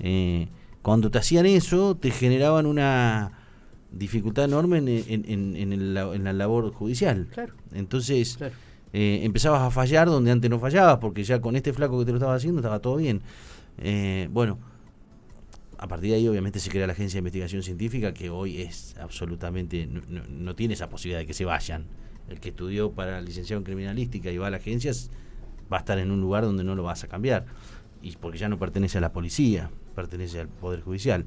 eh, 0.00 0.48
cuando 0.82 1.10
te 1.10 1.18
hacían 1.18 1.44
eso, 1.46 1.96
te 1.96 2.10
generaban 2.10 2.64
una 2.66 3.32
dificultad 3.90 4.44
enorme 4.44 4.78
en, 4.78 4.88
en- 4.88 5.24
en- 5.26 5.56
en 5.56 5.72
el 5.72 5.94
la- 5.94 6.32
labor 6.32 6.72
judicial. 6.72 7.26
Claro, 7.32 7.54
Entonces, 7.72 8.36
claro. 8.36 8.54
eh, 8.92 9.20
empezabas 9.24 9.62
a 9.62 9.70
fallar 9.70 10.08
donde 10.08 10.30
antes 10.30 10.48
no 10.50 10.58
fallabas, 10.58 10.98
porque 10.98 11.24
ya 11.24 11.40
con 11.40 11.56
este 11.56 11.72
flaco 11.72 11.98
que 11.98 12.04
te 12.04 12.12
lo 12.12 12.18
estaba 12.18 12.34
haciendo 12.34 12.60
estaba 12.60 12.78
todo 12.78 12.96
bien. 12.96 13.22
Eh, 13.78 14.28
bueno, 14.30 14.58
a 15.78 15.86
partir 15.88 16.10
de 16.10 16.16
ahí 16.16 16.28
obviamente 16.28 16.58
se 16.60 16.70
crea 16.70 16.86
la 16.86 16.92
Agencia 16.92 17.16
de 17.16 17.20
Investigación 17.20 17.62
Científica, 17.62 18.12
que 18.14 18.30
hoy 18.30 18.60
es 18.62 18.96
absolutamente, 19.00 19.86
no, 19.86 20.00
no- 20.08 20.22
no 20.28 20.54
tiene 20.54 20.74
esa 20.74 20.88
posibilidad 20.88 21.20
de 21.20 21.26
que 21.26 21.34
se 21.34 21.44
vayan. 21.44 21.86
El 22.28 22.40
que 22.40 22.50
estudió 22.50 22.92
para 22.92 23.20
licenciado 23.20 23.58
en 23.58 23.64
criminalística 23.64 24.30
y 24.30 24.38
va 24.38 24.48
a 24.48 24.50
la 24.50 24.58
agencia 24.58 24.92
va 25.72 25.78
a 25.78 25.80
estar 25.80 25.98
en 25.98 26.10
un 26.10 26.20
lugar 26.20 26.44
donde 26.44 26.64
no 26.64 26.74
lo 26.74 26.82
vas 26.82 27.04
a 27.04 27.08
cambiar, 27.08 27.44
y 28.02 28.12
porque 28.16 28.38
ya 28.38 28.48
no 28.48 28.58
pertenece 28.58 28.98
a 28.98 29.00
la 29.00 29.12
policía, 29.12 29.70
pertenece 29.94 30.40
al 30.40 30.48
Poder 30.48 30.80
Judicial. 30.82 31.24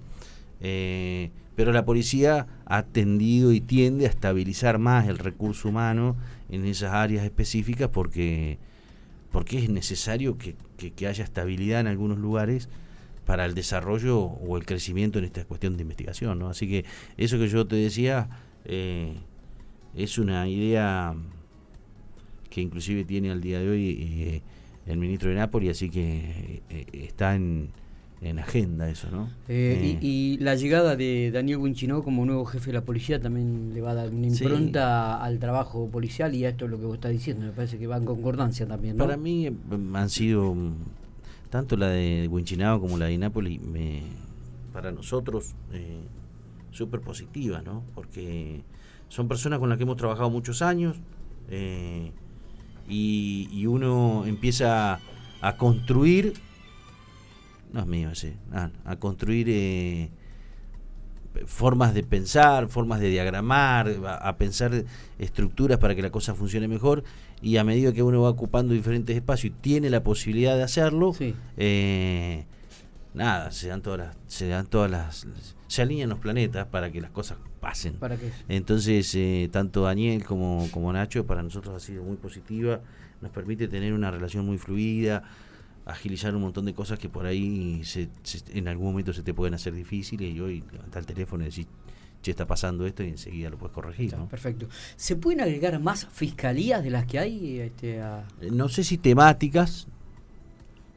Eh, 0.61 1.31
pero 1.55 1.71
la 1.73 1.85
policía 1.85 2.47
ha 2.65 2.83
tendido 2.83 3.51
y 3.51 3.61
tiende 3.61 4.05
a 4.05 4.09
estabilizar 4.09 4.77
más 4.79 5.07
el 5.07 5.17
recurso 5.17 5.69
humano 5.69 6.15
en 6.49 6.65
esas 6.65 6.93
áreas 6.93 7.23
específicas 7.25 7.89
porque, 7.89 8.57
porque 9.31 9.57
es 9.59 9.69
necesario 9.69 10.37
que, 10.37 10.55
que- 10.77 10.91
que 10.91 11.07
haya 11.07 11.23
estabilidad 11.23 11.81
en 11.81 11.87
algunos 11.87 12.17
lugares 12.19 12.69
para 13.25 13.45
el 13.45 13.53
desarrollo 13.53 14.19
o 14.19 14.57
el 14.57 14.65
crecimiento 14.65 15.19
en 15.19 15.25
esta 15.25 15.45
cuestión 15.45 15.75
de 15.77 15.83
investigación. 15.83 16.39
¿no? 16.39 16.49
Así 16.49 16.67
que 16.67 16.85
eso 17.17 17.37
que 17.37 17.47
yo 17.47 17.65
te 17.67 17.75
decía 17.75 18.29
eh, 18.65 19.15
es 19.95 20.17
una 20.17 20.47
idea 20.47 21.13
que 22.49 22.61
inclusive 22.61 23.03
tiene 23.05 23.31
al 23.31 23.41
día 23.41 23.59
de 23.59 23.69
hoy 23.69 23.89
eh, 23.99 24.41
el 24.87 24.97
ministro 24.97 25.29
de 25.29 25.35
Nápoles, 25.35 25.71
así 25.77 25.89
que 25.89 26.61
eh, 26.69 26.85
está 26.93 27.35
en, 27.35 27.69
en 28.21 28.39
agenda 28.39 28.89
eso, 28.89 29.09
¿no? 29.11 29.29
Eh, 29.47 29.79
Eh, 29.81 29.97
y, 30.01 30.07
y 30.07 30.37
la 30.39 30.55
llegada 30.55 30.95
de 30.95 31.31
Daniel 31.31 31.57
Winchino 31.57 32.03
como 32.03 32.25
nuevo 32.25 32.45
jefe 32.45 32.67
de 32.67 32.73
la 32.73 32.81
policía 32.85 33.19
también 33.21 33.73
le 33.73 33.81
va 33.81 33.91
a 33.91 33.95
dar 33.95 34.09
una 34.09 34.29
Sí. 34.29 34.43
impronta 34.43 35.21
al 35.23 35.39
trabajo 35.39 35.87
policial 35.89 36.35
y 36.35 36.45
a 36.45 36.49
esto 36.49 36.65
es 36.65 36.71
lo 36.71 36.79
que 36.79 36.85
vos 36.85 36.95
estás 36.95 37.11
diciendo. 37.11 37.45
Me 37.45 37.51
parece 37.51 37.77
que 37.77 37.87
va 37.87 37.97
en 37.97 38.05
concordancia 38.05 38.67
también. 38.67 38.97
¿no? 38.97 39.05
Para 39.05 39.17
mí 39.17 39.47
eh, 39.47 39.53
han 39.93 40.09
sido 40.09 40.55
tanto 41.49 41.77
la 41.77 41.87
de 41.89 42.27
Winchinao 42.29 42.79
como 42.81 42.97
la 42.97 43.05
de 43.05 43.17
Nápoles, 43.17 43.61
me, 43.61 44.01
para 44.73 44.91
nosotros, 44.91 45.53
eh, 45.73 46.01
súper 46.71 47.01
positivas, 47.01 47.63
¿no? 47.63 47.83
Porque 47.93 48.61
son 49.11 49.27
personas 49.27 49.59
con 49.59 49.67
las 49.67 49.77
que 49.77 49.83
hemos 49.83 49.97
trabajado 49.97 50.29
muchos 50.29 50.61
años 50.61 50.95
eh, 51.49 52.11
y, 52.87 53.49
y 53.51 53.65
uno 53.65 54.23
empieza 54.25 54.99
a 55.41 55.57
construir, 55.57 56.33
no 57.73 57.81
es 57.81 57.87
mío 57.87 58.09
ese, 58.11 58.37
ah, 58.53 58.69
a 58.85 58.95
construir 58.95 59.47
eh, 59.49 60.09
formas 61.45 61.93
de 61.93 62.03
pensar, 62.03 62.69
formas 62.69 63.01
de 63.01 63.09
diagramar, 63.09 63.89
a, 64.05 64.15
a 64.29 64.37
pensar 64.37 64.85
estructuras 65.19 65.77
para 65.77 65.93
que 65.93 66.01
la 66.01 66.09
cosa 66.09 66.33
funcione 66.33 66.69
mejor 66.69 67.03
y 67.41 67.57
a 67.57 67.63
medida 67.65 67.91
que 67.91 68.03
uno 68.03 68.21
va 68.21 68.29
ocupando 68.29 68.73
diferentes 68.73 69.13
espacios 69.15 69.53
y 69.53 69.57
tiene 69.61 69.89
la 69.89 70.03
posibilidad 70.03 70.55
de 70.55 70.63
hacerlo, 70.63 71.13
Sí. 71.13 71.35
eh, 71.57 72.45
nada, 73.13 73.51
se 73.51 73.67
dan 73.67 73.81
todas 73.81 73.99
las, 73.99 74.17
se 74.27 74.47
dan 74.47 74.67
todas 74.67 74.89
las, 74.89 75.27
se 75.67 75.81
alinean 75.81 76.09
los 76.09 76.19
planetas 76.19 76.67
para 76.67 76.91
que 76.91 77.01
las 77.01 77.11
cosas 77.11 77.37
pasen. 77.59 77.93
¿Para 77.93 78.17
qué? 78.17 78.31
Entonces, 78.49 79.13
eh, 79.15 79.49
tanto 79.51 79.83
Daniel 79.83 80.23
como, 80.23 80.67
como 80.71 80.91
Nacho 80.91 81.25
para 81.25 81.43
nosotros 81.43 81.75
ha 81.75 81.79
sido 81.79 82.03
muy 82.03 82.17
positiva, 82.17 82.81
nos 83.21 83.31
permite 83.31 83.67
tener 83.67 83.93
una 83.93 84.11
relación 84.11 84.45
muy 84.45 84.57
fluida, 84.57 85.23
agilizar 85.85 86.35
un 86.35 86.41
montón 86.41 86.65
de 86.65 86.73
cosas 86.73 86.99
que 86.99 87.09
por 87.09 87.25
ahí 87.25 87.83
se, 87.83 88.09
en 88.53 88.67
algún 88.67 88.87
momento 88.87 89.13
se 89.13 89.23
te 89.23 89.33
pueden 89.33 89.53
hacer 89.53 89.73
difíciles 89.73 90.33
y 90.33 90.39
hoy 90.39 90.63
levanta 90.71 90.99
el 90.99 91.05
teléfono 91.05 91.43
y 91.43 91.47
decís, 91.49 91.67
che, 92.21 92.31
está 92.31 92.45
pasando 92.45 92.85
esto 92.85 93.03
y 93.03 93.09
enseguida 93.09 93.49
lo 93.49 93.57
puedes 93.57 93.73
corregir. 93.73 94.15
¿no? 94.15 94.27
Perfecto. 94.27 94.67
¿Se 94.95 95.15
pueden 95.15 95.41
agregar 95.41 95.79
más 95.79 96.05
fiscalías 96.05 96.83
de 96.83 96.89
las 96.89 97.05
que 97.05 97.19
hay? 97.19 97.59
Este, 97.59 97.99
eh, 97.99 98.23
No 98.51 98.69
sé 98.69 98.83
si 98.83 98.97
temáticas, 98.97 99.87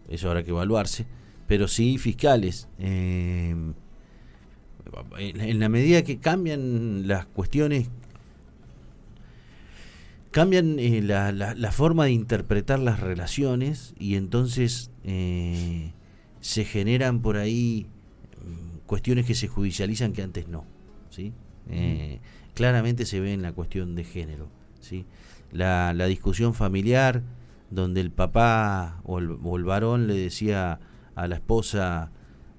eso 0.08 0.28
habrá 0.28 0.42
que 0.42 0.50
evaluarse, 0.50 1.06
pero 1.46 1.68
sí 1.68 1.98
fiscales. 1.98 2.68
Eh, 2.78 3.54
en 5.18 5.60
la 5.60 5.68
medida 5.68 6.02
que 6.02 6.18
cambian 6.18 7.08
las 7.08 7.26
cuestiones, 7.26 7.88
cambian 10.34 10.80
eh, 10.80 11.00
la, 11.00 11.32
la, 11.32 11.72
forma 11.72 12.06
de 12.06 12.10
interpretar 12.10 12.80
las 12.80 12.98
relaciones 12.98 13.94
y 14.00 14.16
entonces 14.16 14.90
eh, 15.04 15.92
se 16.40 16.64
generan 16.64 17.22
por 17.22 17.36
ahí 17.36 17.86
mm, 18.44 18.78
cuestiones 18.86 19.26
que 19.26 19.36
se 19.36 19.46
judicializan 19.46 20.12
que 20.12 20.22
antes 20.22 20.48
no. 20.48 20.64
¿sí? 21.10 21.32
Eh, 21.70 22.18
claramente 22.54 23.06
se 23.06 23.20
ve 23.20 23.32
en 23.32 23.42
la 23.42 23.52
cuestión 23.52 23.94
de 23.94 24.02
género. 24.02 24.48
¿sí? 24.80 25.06
La, 25.52 25.94
la 25.94 26.06
discusión 26.06 26.52
familiar, 26.52 27.22
donde 27.70 28.00
el 28.00 28.10
papá 28.10 29.00
o 29.04 29.20
el, 29.20 29.38
o 29.42 29.56
el 29.56 29.62
varón 29.62 30.08
le 30.08 30.14
decía 30.14 30.80
a 31.14 31.26
la 31.28 31.36
esposa, 31.36 32.10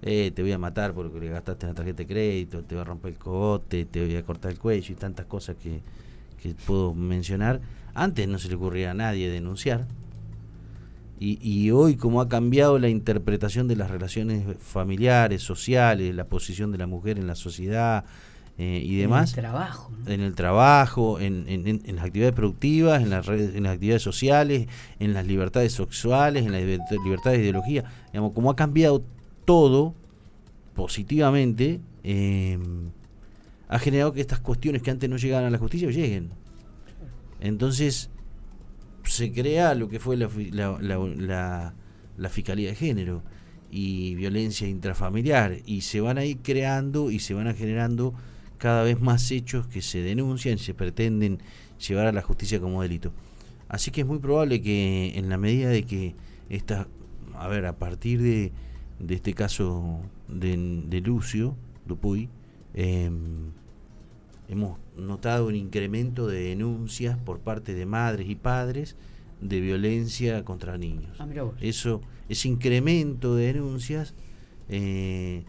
eh, 0.01 0.31
te 0.35 0.41
voy 0.41 0.51
a 0.51 0.57
matar 0.57 0.93
porque 0.93 1.19
le 1.19 1.29
gastaste 1.29 1.65
la 1.65 1.73
tarjeta 1.73 1.97
de 1.97 2.07
crédito, 2.07 2.63
te 2.63 2.75
voy 2.75 2.81
a 2.81 2.85
romper 2.85 3.13
el 3.13 3.17
cogote, 3.17 3.85
te 3.85 4.05
voy 4.05 4.15
a 4.15 4.23
cortar 4.23 4.51
el 4.51 4.59
cuello 4.59 4.93
y 4.93 4.95
tantas 4.95 5.25
cosas 5.25 5.55
que, 5.55 5.81
puedo 6.67 6.93
mencionar. 6.93 7.59
Antes 7.95 8.27
no 8.27 8.37
se 8.37 8.49
le 8.49 8.55
ocurría 8.55 8.91
a 8.91 8.93
nadie 8.93 9.31
denunciar. 9.31 9.87
Y, 11.19 11.39
y, 11.41 11.71
hoy, 11.71 11.95
como 11.95 12.21
ha 12.21 12.29
cambiado 12.29 12.77
la 12.77 12.87
interpretación 12.87 13.67
de 13.67 13.75
las 13.75 13.89
relaciones 13.89 14.45
familiares, 14.59 15.41
sociales, 15.41 16.13
la 16.13 16.25
posición 16.25 16.71
de 16.71 16.77
la 16.77 16.85
mujer 16.85 17.17
en 17.17 17.25
la 17.25 17.33
sociedad 17.33 18.05
eh, 18.57 18.81
y 18.83 18.97
demás. 18.97 19.33
En 19.33 19.39
el 19.39 19.49
trabajo. 19.49 19.91
En 20.07 20.21
el 20.21 20.35
trabajo, 20.35 21.19
en, 21.19 21.45
en, 21.47 21.95
las 21.95 22.05
actividades 22.05 22.35
productivas, 22.35 23.01
en 23.01 23.09
las, 23.09 23.25
redes, 23.25 23.55
en 23.55 23.63
las 23.63 23.73
actividades 23.73 24.01
sociales, 24.01 24.67
en 24.99 25.13
las 25.13 25.25
libertades 25.25 25.73
sexuales, 25.73 26.45
en 26.45 26.51
las 26.51 26.61
libertades 26.61 27.37
de 27.37 27.43
ideología. 27.43 27.83
Digamos, 28.11 28.33
como 28.33 28.49
ha 28.51 28.55
cambiado 28.55 29.03
todo 29.45 29.93
positivamente 30.73 31.79
eh, 32.03 32.59
ha 33.67 33.79
generado 33.79 34.13
que 34.13 34.21
estas 34.21 34.39
cuestiones 34.39 34.83
que 34.83 34.91
antes 34.91 35.09
no 35.09 35.17
llegaban 35.17 35.45
a 35.45 35.49
la 35.49 35.57
justicia 35.57 35.89
lleguen. 35.89 36.29
Entonces 37.39 38.11
se 39.03 39.31
crea 39.31 39.73
lo 39.73 39.89
que 39.89 39.99
fue 39.99 40.17
la, 40.17 40.29
la, 40.79 41.73
la, 42.17 42.29
Fiscalía 42.29 42.69
de 42.69 42.75
Género 42.75 43.23
y 43.71 44.15
violencia 44.15 44.67
intrafamiliar 44.67 45.57
y 45.65 45.81
se 45.81 46.01
van 46.01 46.17
a 46.17 46.25
ir 46.25 46.39
creando 46.43 47.11
y 47.11 47.19
se 47.19 47.33
van 47.33 47.47
a 47.47 47.53
generando 47.53 48.13
cada 48.57 48.83
vez 48.83 48.99
más 48.99 49.29
hechos 49.31 49.67
que 49.67 49.81
se 49.81 50.01
denuncian 50.01 50.55
y 50.55 50.59
se 50.59 50.73
pretenden 50.73 51.39
llevar 51.87 52.07
a 52.07 52.11
la 52.11 52.21
justicia 52.21 52.59
como 52.59 52.81
delito. 52.81 53.11
Así 53.67 53.91
que 53.91 54.01
es 54.01 54.07
muy 54.07 54.19
probable 54.19 54.61
que 54.61 55.13
en 55.15 55.29
la 55.29 55.37
medida 55.37 55.69
de 55.69 55.83
que 55.83 56.15
esta, 56.49 56.87
a 57.35 57.47
ver, 57.47 57.65
a 57.65 57.77
partir 57.77 58.21
de 58.21 58.51
de 58.99 59.15
este 59.15 59.33
caso 59.33 59.99
de, 60.27 61.01
Lucio 61.03 61.55
Dupuy, 61.85 62.29
em, 62.73 63.51
hemos 64.47 64.79
notado 64.95 65.47
un 65.47 65.55
incremento 65.55 66.27
de 66.27 66.43
denuncias 66.43 67.17
por 67.17 67.39
parte 67.39 67.73
de 67.73 67.85
madres 67.85 68.29
y 68.29 68.35
padres 68.35 68.95
de 69.41 69.59
violencia 69.59 70.43
contra 70.45 70.77
niños. 70.77 71.17
Ah, 71.19 71.27
Eso, 71.59 72.01
ese 72.29 72.47
incremento 72.47 73.35
de 73.35 73.53
denuncias 73.53 74.13
eh, 74.69 75.43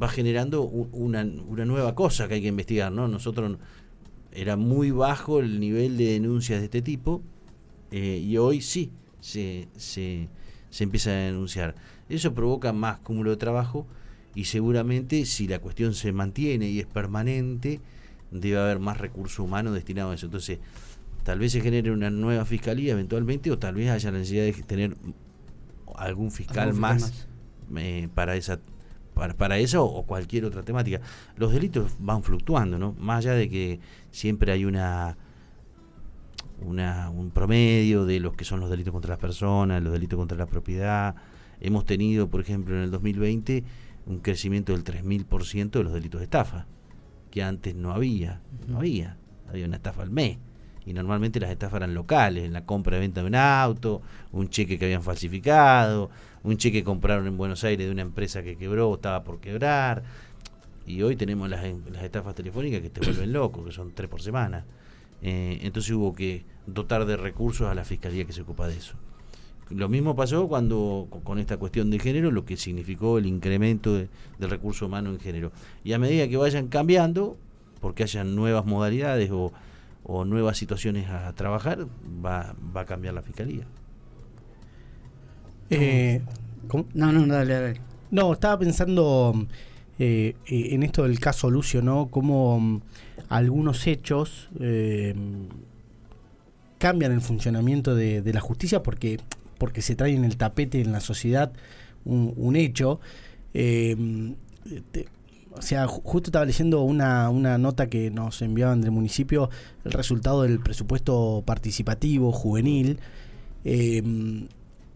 va 0.00 0.08
generando 0.08 0.62
una, 0.62 1.26
una, 1.46 1.64
nueva 1.64 1.94
cosa 1.94 2.28
que 2.28 2.34
hay 2.34 2.42
que 2.42 2.48
investigar, 2.48 2.92
¿no? 2.92 3.08
Nosotros 3.08 3.58
era 4.32 4.56
muy 4.56 4.90
bajo 4.90 5.40
el 5.40 5.60
nivel 5.60 5.96
de 5.96 6.12
denuncias 6.12 6.60
de 6.60 6.64
este 6.66 6.82
tipo 6.82 7.22
eh, 7.90 8.22
y 8.24 8.36
hoy 8.38 8.62
sí 8.62 8.90
se, 9.20 9.68
se, 9.76 10.28
se 10.70 10.84
empieza 10.84 11.10
a 11.10 11.14
denunciar. 11.14 11.74
Eso 12.08 12.34
provoca 12.34 12.72
más 12.72 12.98
cúmulo 12.98 13.30
de 13.30 13.36
trabajo 13.36 13.86
y 14.34 14.44
seguramente 14.44 15.26
si 15.26 15.46
la 15.46 15.58
cuestión 15.58 15.94
se 15.94 16.12
mantiene 16.12 16.68
y 16.68 16.80
es 16.80 16.86
permanente, 16.86 17.80
debe 18.30 18.58
haber 18.58 18.78
más 18.78 18.98
recurso 18.98 19.44
humano 19.44 19.72
destinado 19.72 20.10
a 20.10 20.14
eso. 20.14 20.26
Entonces, 20.26 20.58
tal 21.22 21.38
vez 21.38 21.52
se 21.52 21.60
genere 21.60 21.90
una 21.90 22.10
nueva 22.10 22.44
fiscalía 22.44 22.92
eventualmente 22.92 23.50
o 23.50 23.58
tal 23.58 23.74
vez 23.74 23.90
haya 23.90 24.10
la 24.10 24.18
necesidad 24.18 24.44
de 24.44 24.52
tener 24.62 24.96
algún 25.94 26.30
fiscal, 26.30 26.72
más, 26.74 27.26
eh, 27.76 28.08
para 28.14 28.36
esa 28.36 28.58
para, 29.14 29.34
para, 29.34 29.58
eso 29.58 29.84
o 29.84 30.04
cualquier 30.04 30.44
otra 30.44 30.62
temática. 30.62 31.00
Los 31.36 31.52
delitos 31.52 31.92
van 31.98 32.22
fluctuando, 32.22 32.78
¿no? 32.78 32.94
Más 32.98 33.18
allá 33.18 33.34
de 33.34 33.48
que 33.48 33.80
siempre 34.10 34.52
hay 34.52 34.64
una, 34.64 35.16
una 36.60 37.10
un 37.10 37.30
promedio 37.30 38.04
de 38.04 38.20
los 38.20 38.34
que 38.34 38.44
son 38.44 38.60
los 38.60 38.70
delitos 38.70 38.92
contra 38.92 39.10
las 39.10 39.18
personas, 39.18 39.82
los 39.82 39.92
delitos 39.92 40.16
contra 40.16 40.36
la 40.36 40.46
propiedad, 40.46 41.14
Hemos 41.64 41.84
tenido, 41.84 42.28
por 42.28 42.40
ejemplo, 42.40 42.74
en 42.74 42.82
el 42.82 42.90
2020 42.90 43.62
un 44.06 44.18
crecimiento 44.18 44.72
del 44.72 44.82
3.000% 44.82 45.70
de 45.70 45.84
los 45.84 45.92
delitos 45.92 46.18
de 46.18 46.24
estafa, 46.24 46.66
que 47.30 47.44
antes 47.44 47.76
no 47.76 47.92
había, 47.92 48.42
no 48.66 48.78
había, 48.78 49.16
había 49.48 49.66
una 49.66 49.76
estafa 49.76 50.02
al 50.02 50.10
mes. 50.10 50.38
Y 50.84 50.92
normalmente 50.92 51.38
las 51.38 51.50
estafas 51.50 51.78
eran 51.78 51.94
locales, 51.94 52.44
en 52.44 52.52
la 52.52 52.64
compra 52.64 52.96
y 52.96 53.00
venta 53.00 53.20
de 53.20 53.28
un 53.28 53.34
auto, 53.34 54.02
un 54.32 54.48
cheque 54.48 54.78
que 54.78 54.86
habían 54.86 55.02
falsificado, 55.02 56.10
un 56.42 56.56
cheque 56.56 56.78
que 56.78 56.84
compraron 56.84 57.26
en 57.26 57.36
Buenos 57.36 57.62
Aires 57.64 57.86
de 57.86 57.92
una 57.92 58.02
empresa 58.02 58.42
que 58.42 58.56
quebró 58.56 58.90
o 58.90 58.94
estaba 58.96 59.22
por 59.22 59.40
quebrar. 59.40 60.02
Y 60.86 61.02
hoy 61.02 61.14
tenemos 61.14 61.48
las, 61.48 61.62
las 61.92 62.02
estafas 62.02 62.34
telefónicas 62.34 62.80
que 62.80 62.90
te 62.90 63.00
vuelven 63.00 63.32
loco, 63.32 63.64
que 63.64 63.70
son 63.70 63.92
tres 63.94 64.08
por 64.08 64.20
semana. 64.20 64.64
Eh, 65.22 65.60
entonces 65.62 65.92
hubo 65.92 66.12
que 66.12 66.44
dotar 66.66 67.06
de 67.06 67.16
recursos 67.16 67.68
a 67.68 67.74
la 67.74 67.84
fiscalía 67.84 68.24
que 68.24 68.32
se 68.32 68.42
ocupa 68.42 68.66
de 68.66 68.76
eso. 68.76 68.94
Lo 69.70 69.88
mismo 69.88 70.16
pasó 70.16 70.48
cuando 70.48 71.06
con 71.24 71.38
esta 71.38 71.56
cuestión 71.56 71.90
de 71.90 71.98
género, 71.98 72.30
lo 72.30 72.44
que 72.44 72.56
significó 72.56 73.18
el 73.18 73.26
incremento 73.26 73.94
del 73.94 74.08
recurso 74.50 74.86
humano 74.86 75.10
en 75.10 75.20
género. 75.20 75.52
Y 75.84 75.92
a 75.92 75.98
medida 75.98 76.28
que 76.28 76.36
vayan 76.36 76.68
cambiando, 76.68 77.38
porque 77.80 78.02
hayan 78.02 78.34
nuevas 78.34 78.66
modalidades 78.66 79.30
o, 79.30 79.52
nuevas 80.04 80.56
situaciones 80.56 81.08
a 81.08 81.32
trabajar, 81.34 81.86
va, 82.24 82.54
va 82.74 82.82
a 82.82 82.86
cambiar 82.86 83.14
la 83.14 83.22
fiscalía. 83.22 83.64
Eh, 85.70 86.20
no, 86.94 87.12
no, 87.12 87.26
dale, 87.26 87.54
dale. 87.54 87.80
No, 88.10 88.32
estaba 88.32 88.58
pensando 88.58 89.46
eh, 89.98 90.34
eh, 90.46 90.68
en 90.72 90.82
esto 90.82 91.04
del 91.04 91.18
caso 91.18 91.50
Lucio, 91.50 91.82
¿no? 91.82 92.08
Como 92.08 92.60
mm, 92.60 92.80
algunos 93.28 93.86
hechos 93.86 94.50
cambian 96.78 97.12
el 97.12 97.20
funcionamiento 97.20 97.94
de, 97.94 98.22
de, 98.22 98.32
la 98.32 98.40
justicia 98.40 98.82
porque 98.82 99.20
porque 99.62 99.80
se 99.80 99.94
trae 99.94 100.12
en 100.12 100.24
el 100.24 100.36
tapete 100.36 100.80
en 100.80 100.90
la 100.90 100.98
sociedad 100.98 101.52
un, 102.04 102.56
hecho. 102.56 102.98
Eh, 103.54 103.96
o 105.54 105.62
sea, 105.62 105.86
justo 105.86 106.28
estaba 106.28 106.44
leyendo 106.44 106.82
una, 106.82 107.30
nota 107.58 107.88
que 107.88 108.10
nos 108.10 108.42
enviaban 108.42 108.80
del 108.80 108.90
municipio, 108.90 109.50
el 109.84 109.92
resultado 109.92 110.42
del 110.42 110.60
presupuesto 110.60 111.42
participativo 111.44 112.32
juvenil. 112.32 112.98
Eh, 113.64 114.02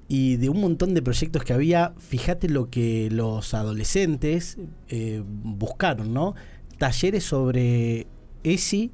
y 0.09 0.37
de 0.37 0.49
un 0.49 0.61
montón 0.61 0.95
de 0.95 1.03
proyectos 1.03 1.43
que 1.43 1.53
había, 1.53 1.93
fíjate 1.99 2.49
lo 2.49 2.71
que 2.71 3.09
los 3.11 3.55
adolescentes 3.55 4.57
eh, 4.89 5.23
buscaron, 5.27 6.15
¿no? 6.15 6.35
Talleres 6.79 7.25
sobre 7.25 8.07
ESI, 8.45 8.93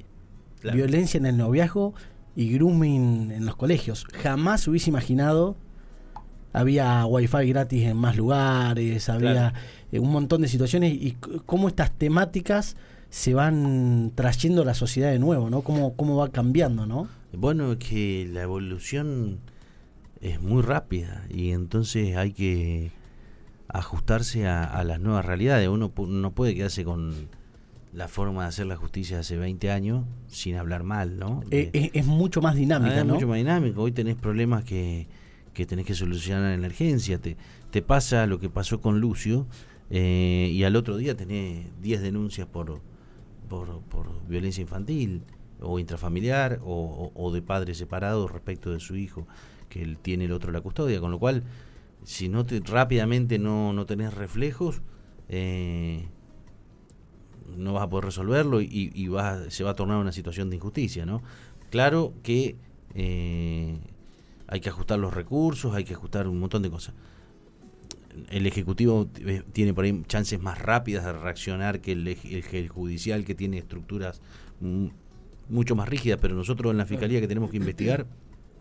violencia 0.63 1.19
en 1.19 1.27
el 1.27 1.37
noviazgo 1.37 1.93
y 2.35 2.51
grooming 2.53 3.31
en 3.31 3.45
los 3.45 3.55
colegios. 3.55 4.07
Jamás 4.23 4.67
hubiese 4.67 4.89
imaginado 4.89 5.55
había 6.53 7.05
wifi 7.07 7.47
gratis 7.49 7.83
en 7.83 7.97
más 7.97 8.15
lugares, 8.15 9.09
había 9.09 9.53
eh, 9.93 9.99
un 9.99 10.11
montón 10.11 10.41
de 10.41 10.47
situaciones 10.47 10.91
y 10.91 11.15
cómo 11.45 11.67
estas 11.67 11.91
temáticas 11.91 12.75
se 13.11 13.35
van 13.35 14.11
trayendo 14.15 14.63
a 14.63 14.65
la 14.65 14.73
sociedad 14.73 15.11
de 15.11 15.19
nuevo, 15.19 15.51
¿no? 15.51 15.61
Cómo, 15.61 15.95
cómo 15.95 16.17
va 16.17 16.29
cambiando, 16.29 16.87
¿no? 16.87 17.07
Bueno, 17.31 17.77
que 17.77 18.27
la 18.31 18.41
evolución 18.41 19.37
es 20.19 20.41
muy 20.41 20.63
rápida 20.63 21.25
y 21.29 21.51
entonces 21.51 22.17
hay 22.17 22.31
que 22.31 22.91
ajustarse 23.67 24.47
a, 24.47 24.83
las 24.83 24.99
nuevas 24.99 25.25
realidades. 25.25 25.69
Uno 25.69 25.91
no 26.07 26.31
puede 26.31 26.55
quedarse 26.55 26.83
con 26.83 27.13
la 27.93 28.07
forma 28.07 28.41
de 28.41 28.47
hacer 28.47 28.65
la 28.65 28.77
justicia 28.77 29.19
hace 29.19 29.37
20 29.37 29.69
años 29.69 30.05
sin 30.27 30.55
hablar 30.55 30.81
mal, 30.81 31.19
¿no? 31.19 31.43
Eh, 31.51 31.91
es, 31.93 32.05
mucho 32.07 32.41
más 32.41 32.55
dinámica, 32.55 32.95
ah, 32.95 32.99
es 32.99 33.05
mucho 33.05 33.27
más 33.27 33.37
dinámico. 33.37 33.83
Hoy 33.83 33.91
tenés 33.91 34.15
problemas 34.15 34.63
que 34.63 35.07
que 35.53 35.65
tenés 35.65 35.85
que 35.85 35.93
solucionar 35.93 36.51
en 36.51 36.59
emergencia. 36.59 37.19
Te, 37.19 37.37
te 37.71 37.81
pasa 37.81 38.25
lo 38.25 38.39
que 38.39 38.49
pasó 38.49 38.81
con 38.81 38.99
Lucio 38.99 39.45
eh, 39.95 40.49
y 40.51 40.63
al 40.63 40.75
otro 40.75 40.97
día 40.97 41.15
tenés 41.15 41.67
10 41.83 42.01
denuncias 42.01 42.47
por, 42.47 42.81
por, 43.47 44.27
violencia 44.27 44.61
infantil 44.61 45.21
o 45.61 45.77
intrafamiliar 45.77 46.59
o, 46.63 47.31
de 47.31 47.43
padres 47.43 47.77
separados 47.77 48.31
respecto 48.31 48.71
de 48.71 48.79
su 48.79 48.95
hijo 48.95 49.27
que 49.69 49.83
él 49.83 49.99
tiene 50.01 50.25
el 50.25 50.31
otro 50.31 50.51
la 50.51 50.61
custodia, 50.61 50.99
con 50.99 51.11
lo 51.11 51.19
cual 51.19 51.43
si 52.03 52.27
no 52.27 52.43
te 52.43 52.59
rápidamente 52.59 53.37
no, 53.37 53.71
no 53.71 53.85
tenés 53.85 54.15
reflejos 54.15 54.81
eh, 55.29 56.07
no 57.55 57.73
vas 57.73 57.83
a 57.83 57.89
poder 57.89 58.05
resolverlo 58.05 58.61
y, 58.61 58.91
y 58.95 59.09
se 59.51 59.63
va 59.63 59.69
a 59.69 59.75
tornar 59.75 59.97
una 59.99 60.11
situación 60.11 60.49
de 60.49 60.55
injusticia, 60.55 61.05
¿no? 61.05 61.21
Claro 61.69 62.15
que 62.23 62.55
eh, 62.95 63.77
hay 64.47 64.59
que 64.59 64.69
ajustar 64.69 64.97
los 64.97 65.13
recursos, 65.13 65.75
hay 65.75 65.83
que 65.83 65.93
ajustar 65.93 66.27
un 66.27 66.39
montón 66.39 66.63
de 66.63 66.71
cosas. 66.71 66.95
El 68.29 68.45
Ejecutivo 68.45 69.09
eh, 69.19 69.43
tiene 69.53 69.73
por 69.73 69.85
ahí 69.85 70.03
chances 70.07 70.39
más 70.41 70.59
rápidas 70.59 71.05
de 71.05 71.13
reaccionar 71.13 71.81
que 71.81 71.93
el, 71.93 72.07
el, 72.07 72.69
Judicial, 72.69 73.25
que 73.25 73.35
tiene 73.35 73.57
estructuras 73.57 74.21
mucho 75.49 75.75
más 75.75 75.89
rígidas, 75.89 76.19
pero 76.21 76.35
nosotros 76.35 76.71
en 76.71 76.77
la 76.77 76.85
Fiscalía 76.85 77.19
que 77.19 77.27
tenemos 77.27 77.51
que 77.51 77.57
investigar, 77.57 78.05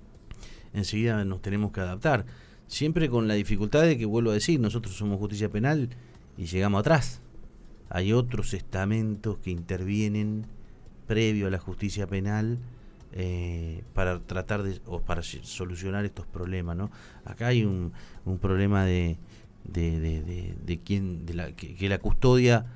enseguida 0.72 1.24
nos 1.24 1.42
tenemos 1.42 1.72
que 1.72 1.80
adaptar. 1.80 2.24
Siempre 2.66 3.08
con 3.08 3.28
la 3.28 3.34
dificultad 3.34 3.82
de 3.82 3.98
que, 3.98 4.06
vuelvo 4.06 4.30
a 4.30 4.34
decir, 4.34 4.58
nosotros 4.58 4.96
somos 4.96 5.18
justicia 5.18 5.50
penal 5.50 5.90
y 6.38 6.46
llegamos 6.46 6.80
atrás. 6.80 7.20
Hay 7.90 8.12
otros 8.12 8.54
estamentos 8.54 9.38
que 9.38 9.50
intervienen 9.50 10.46
previo 11.06 11.48
a 11.48 11.50
la 11.50 11.58
justicia 11.58 12.06
penal 12.06 12.58
eh, 13.12 13.84
para 13.92 14.20
tratar 14.20 14.62
de 14.62 14.80
o 14.86 15.00
para 15.00 15.22
solucionar 15.22 16.06
estos 16.06 16.26
problemas 16.26 16.74
no 16.74 16.90
acá 17.26 17.48
hay 17.48 17.62
un, 17.62 17.92
un 18.24 18.38
problema 18.38 18.86
de 18.86 19.18
de, 19.64 20.00
de, 20.00 20.54
de, 20.64 20.80
quién 20.80 21.26
de 21.26 21.34
la 21.34 21.52
que, 21.52 21.88
la 21.88 21.98
custodia 21.98 22.66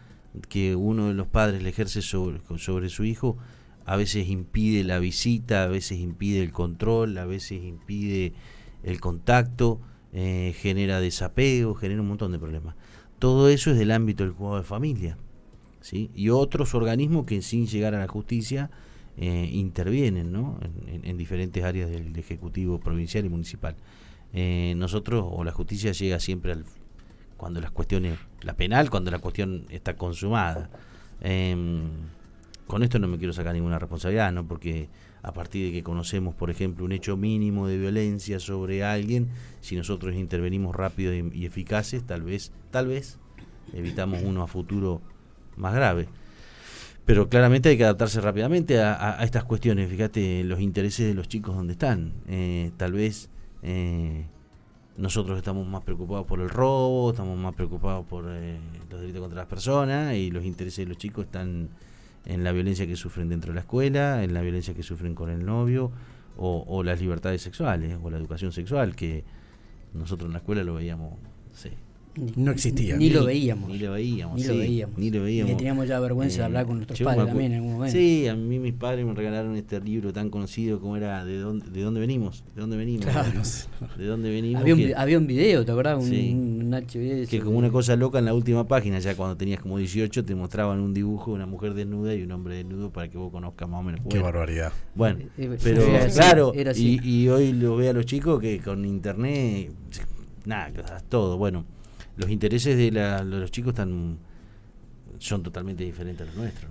que 0.49 0.77
uno 0.77 1.09
de 1.09 1.15
los 1.15 1.27
padres 1.27 1.63
le 1.63 1.71
ejerce 1.71 2.03
sobre, 2.03 2.41
sobre 2.59 2.89
su 2.89 3.05
hijo 3.05 3.37
a 3.85 3.97
veces 3.97 4.29
impide 4.29 4.85
la 4.85 4.99
visita 4.99 5.65
a 5.65 5.67
veces 5.67 5.99
impide 5.99 6.43
el 6.43 6.53
control 6.53 7.19
a 7.19 7.25
veces 7.25 7.63
impide 7.63 8.35
el 8.83 9.01
contacto 9.01 9.81
eh, 10.13 10.55
genera 10.59 11.01
desapego 11.01 11.75
genera 11.75 12.03
un 12.03 12.09
montón 12.09 12.33
de 12.33 12.39
problemas 12.39 12.75
todo 13.19 13.49
eso 13.49 13.71
es 13.71 13.79
del 13.79 13.91
ámbito 13.91 14.25
del 14.25 14.33
juego 14.33 14.57
de 14.59 14.63
familia 14.63 15.17
¿sí? 15.81 16.11
y 16.15 16.31
otros 16.31 16.75
organismos 16.75 17.27
que 17.27 17.41
sin 17.43 17.67
llegar 17.67 17.95
a 17.95 17.99
la 17.99 18.09
justicia 18.09 18.71
eh, 19.19 19.49
intervienen 19.53 20.31
¿no? 20.31 20.59
en, 20.87 21.17
diferentes 21.17 21.65
áreas 21.65 21.89
del, 21.89 22.17
Ejecutivo 22.19 22.79
provincial 22.79 23.25
y 23.25 23.29
municipal. 23.29 23.77
Eh, 24.33 24.75
nosotros, 24.77 25.25
o 25.29 25.45
la 25.45 25.53
justicia 25.53 25.93
llega 25.93 26.21
siempre 26.21 26.53
al, 26.53 26.65
cuando 27.37 27.61
las 27.61 27.71
cuestiones, 27.71 28.19
la 28.43 28.55
penal, 28.55 28.91
cuando 28.91 29.11
la 29.11 29.19
cuestión 29.19 29.67
está 29.71 29.97
consumada. 29.97 30.71
Em, 31.21 31.89
con 32.67 32.83
esto 32.83 32.99
no 32.99 33.09
me 33.09 33.19
quiero 33.19 33.33
sacar 33.33 33.55
ninguna 33.55 33.79
responsabilidad, 33.79 34.33
¿no? 34.33 34.47
porque 34.47 34.89
a 35.23 35.33
partir 35.33 35.67
de 35.67 35.73
que 35.73 35.83
conocemos, 35.83 36.35
por 36.35 36.51
ejemplo, 36.51 36.85
un 36.85 36.93
hecho 36.93 37.17
mínimo 37.17 37.67
de 37.67 37.79
violencia 37.79 38.41
sobre 38.41 38.85
alguien, 38.85 39.29
si 39.61 39.77
nosotros 39.77 40.15
intervenimos 40.15 40.75
rápido 40.75 41.15
y, 41.15 41.47
eficaces, 41.47 42.05
tal 42.05 42.23
vez, 42.23 42.53
tal 42.71 42.87
vez 42.89 43.19
evitamos 43.73 44.23
uno 44.23 44.43
a 44.43 44.47
futuro 44.47 45.01
más 45.57 45.75
grave 45.75 46.09
pero 47.05 47.29
claramente 47.29 47.69
hay 47.69 47.77
que 47.77 47.85
adaptarse 47.85 48.21
rápidamente 48.21 48.81
a, 48.81 49.19
estas 49.23 49.45
cuestiones. 49.45 49.89
Fíjate 49.89 50.43
los 50.43 50.61
intereses 50.61 51.07
de 51.07 51.15
los 51.15 51.29
chicos 51.29 51.55
donde 51.55 51.75
están. 51.75 52.15
Eh, 52.27 52.73
tal 52.77 52.93
vez 52.95 53.31
eh, 53.67 54.25
nosotros 54.97 55.37
estamos 55.37 55.67
más 55.67 55.83
preocupados 55.83 56.25
por 56.25 56.41
el 56.41 56.49
robo, 56.49 57.11
estamos 57.11 57.37
más 57.37 57.53
preocupados 57.53 58.07
por 58.07 58.25
eh, 58.29 58.61
los 58.89 59.01
delitos 59.01 59.21
contra 59.21 59.41
las 59.41 59.49
personas 59.49 60.15
y 60.15 60.31
los 60.31 60.45
intereses 60.45 60.87
de 60.87 60.89
los 60.89 60.99
chicos 60.99 61.25
están 61.25 61.69
en 62.27 62.45
la 62.45 62.53
violencia 62.53 62.87
que 62.87 62.95
sufren 62.95 63.29
dentro 63.29 63.51
de 63.51 63.57
la 63.57 63.63
escuela, 63.63 64.23
en 64.23 64.35
la 64.35 64.41
violencia 64.41 64.73
que 64.73 64.85
sufren 64.85 65.17
con 65.17 65.31
el 65.31 65.45
novio 65.45 65.91
o, 66.37 66.65
o 66.69 66.85
las 66.85 67.01
libertades 67.01 67.43
sexuales 67.43 67.99
o 68.01 68.09
la 68.09 68.19
educación 68.19 68.53
sexual 68.53 68.95
que 68.95 69.25
nosotros 69.95 70.29
en 70.29 70.35
la 70.35 70.39
escuela 70.39 70.63
lo 70.63 70.75
veíamos, 70.75 71.15
sí, 71.53 71.71
no 72.37 72.51
existía. 72.51 72.97
Ni, 72.97 73.11
lo 73.11 73.25
veíamos. 73.25 73.69
Ni 73.69 73.79
lo 73.79 73.93
veíamos. 73.93 74.37
Ni 74.37 74.45
lo 74.45 74.57
veíamos. 74.57 74.99
Ni 74.99 75.11
lo 75.11 75.23
veíamos. 75.23 75.53
Y 75.53 75.57
teníamos 75.57 75.89
ya 75.89 76.01
vergüenza 76.01 76.39
de 76.39 76.45
hablar 76.45 76.67
con 76.67 76.77
nuestros 76.77 77.01
padres 77.01 77.27
también 77.27 77.53
en 77.53 77.59
algún 77.59 77.73
momento. 77.75 77.97
Sí, 77.97 78.27
a 78.29 78.35
mí 78.35 78.59
mis 78.59 78.73
padres 78.73 79.05
me 79.05 79.15
regalaron 79.15 79.57
este 79.57 79.81
libro 79.81 80.13
tan 80.13 80.31
conocido 80.31 80.81
como 80.81 80.97
era 80.97 81.25
¿De 81.25 81.39
dónde, 81.39 81.69
de 81.71 81.83
dónde 81.83 82.01
venimos? 82.01 82.45
¿De 82.55 82.61
dónde 82.61 82.77
venimos? 82.77 83.07
¿De 83.97 84.07
dónde 84.07 84.31
venimos? 84.31 84.63
Había 84.63 84.75
un, 84.75 84.93
había 84.97 85.19
un 85.19 85.27
video, 85.27 85.65
¿te 85.65 85.73
acordás? 85.73 86.03
Un, 86.03 86.73
un 86.73 87.27
Que 87.27 87.41
como 87.41 87.59
una 87.59 87.71
cosa 87.71 87.97
loca 87.97 88.19
en 88.19 88.25
la 88.25 88.35
última 88.35 88.67
página, 88.67 88.99
ya 88.99 89.15
cuando 89.15 89.37
tenías 89.37 89.61
como 89.61 89.79
18, 89.79 90.25
te 90.25 90.35
mostraban 90.35 90.81
un 90.81 90.95
dibujo 90.95 91.33
de 91.33 91.37
una 91.37 91.47
mujer 91.47 91.75
desnuda 91.75 92.15
y 92.15 92.23
un 92.23 92.33
hombre 92.33 92.57
desnudo 92.57 92.91
para 92.91 93.09
que 93.09 93.19
vos 93.19 93.31
conozcas 93.31 93.69
más 93.69 93.81
o 93.81 93.83
menos. 93.83 94.01
Qué 94.09 94.19
barbaridad. 94.19 94.73
Bueno, 94.95 95.21
eh, 95.21 95.29
eh, 95.39 95.59
pero 95.63 95.83
claro, 96.15 96.53
y, 96.75 97.01
y 97.09 97.29
hoy 97.29 97.53
lo 97.53 97.77
ve 97.77 97.91
a 97.91 97.93
los 97.93 98.07
chicos 98.07 98.41
que 98.41 98.59
con 98.61 98.85
internet, 98.85 99.71
nada, 100.45 100.73
todo. 101.09 101.37
Bueno 101.37 101.76
los 102.17 102.31
intereses 102.31 102.77
de, 102.77 102.91
los 103.25 103.51
chicos 103.51 103.71
están 103.71 104.19
son 105.19 105.43
totalmente 105.43 105.85
diferentes 105.85 106.23
a 106.23 106.27
los 106.27 106.37
nuestros. 106.37 106.71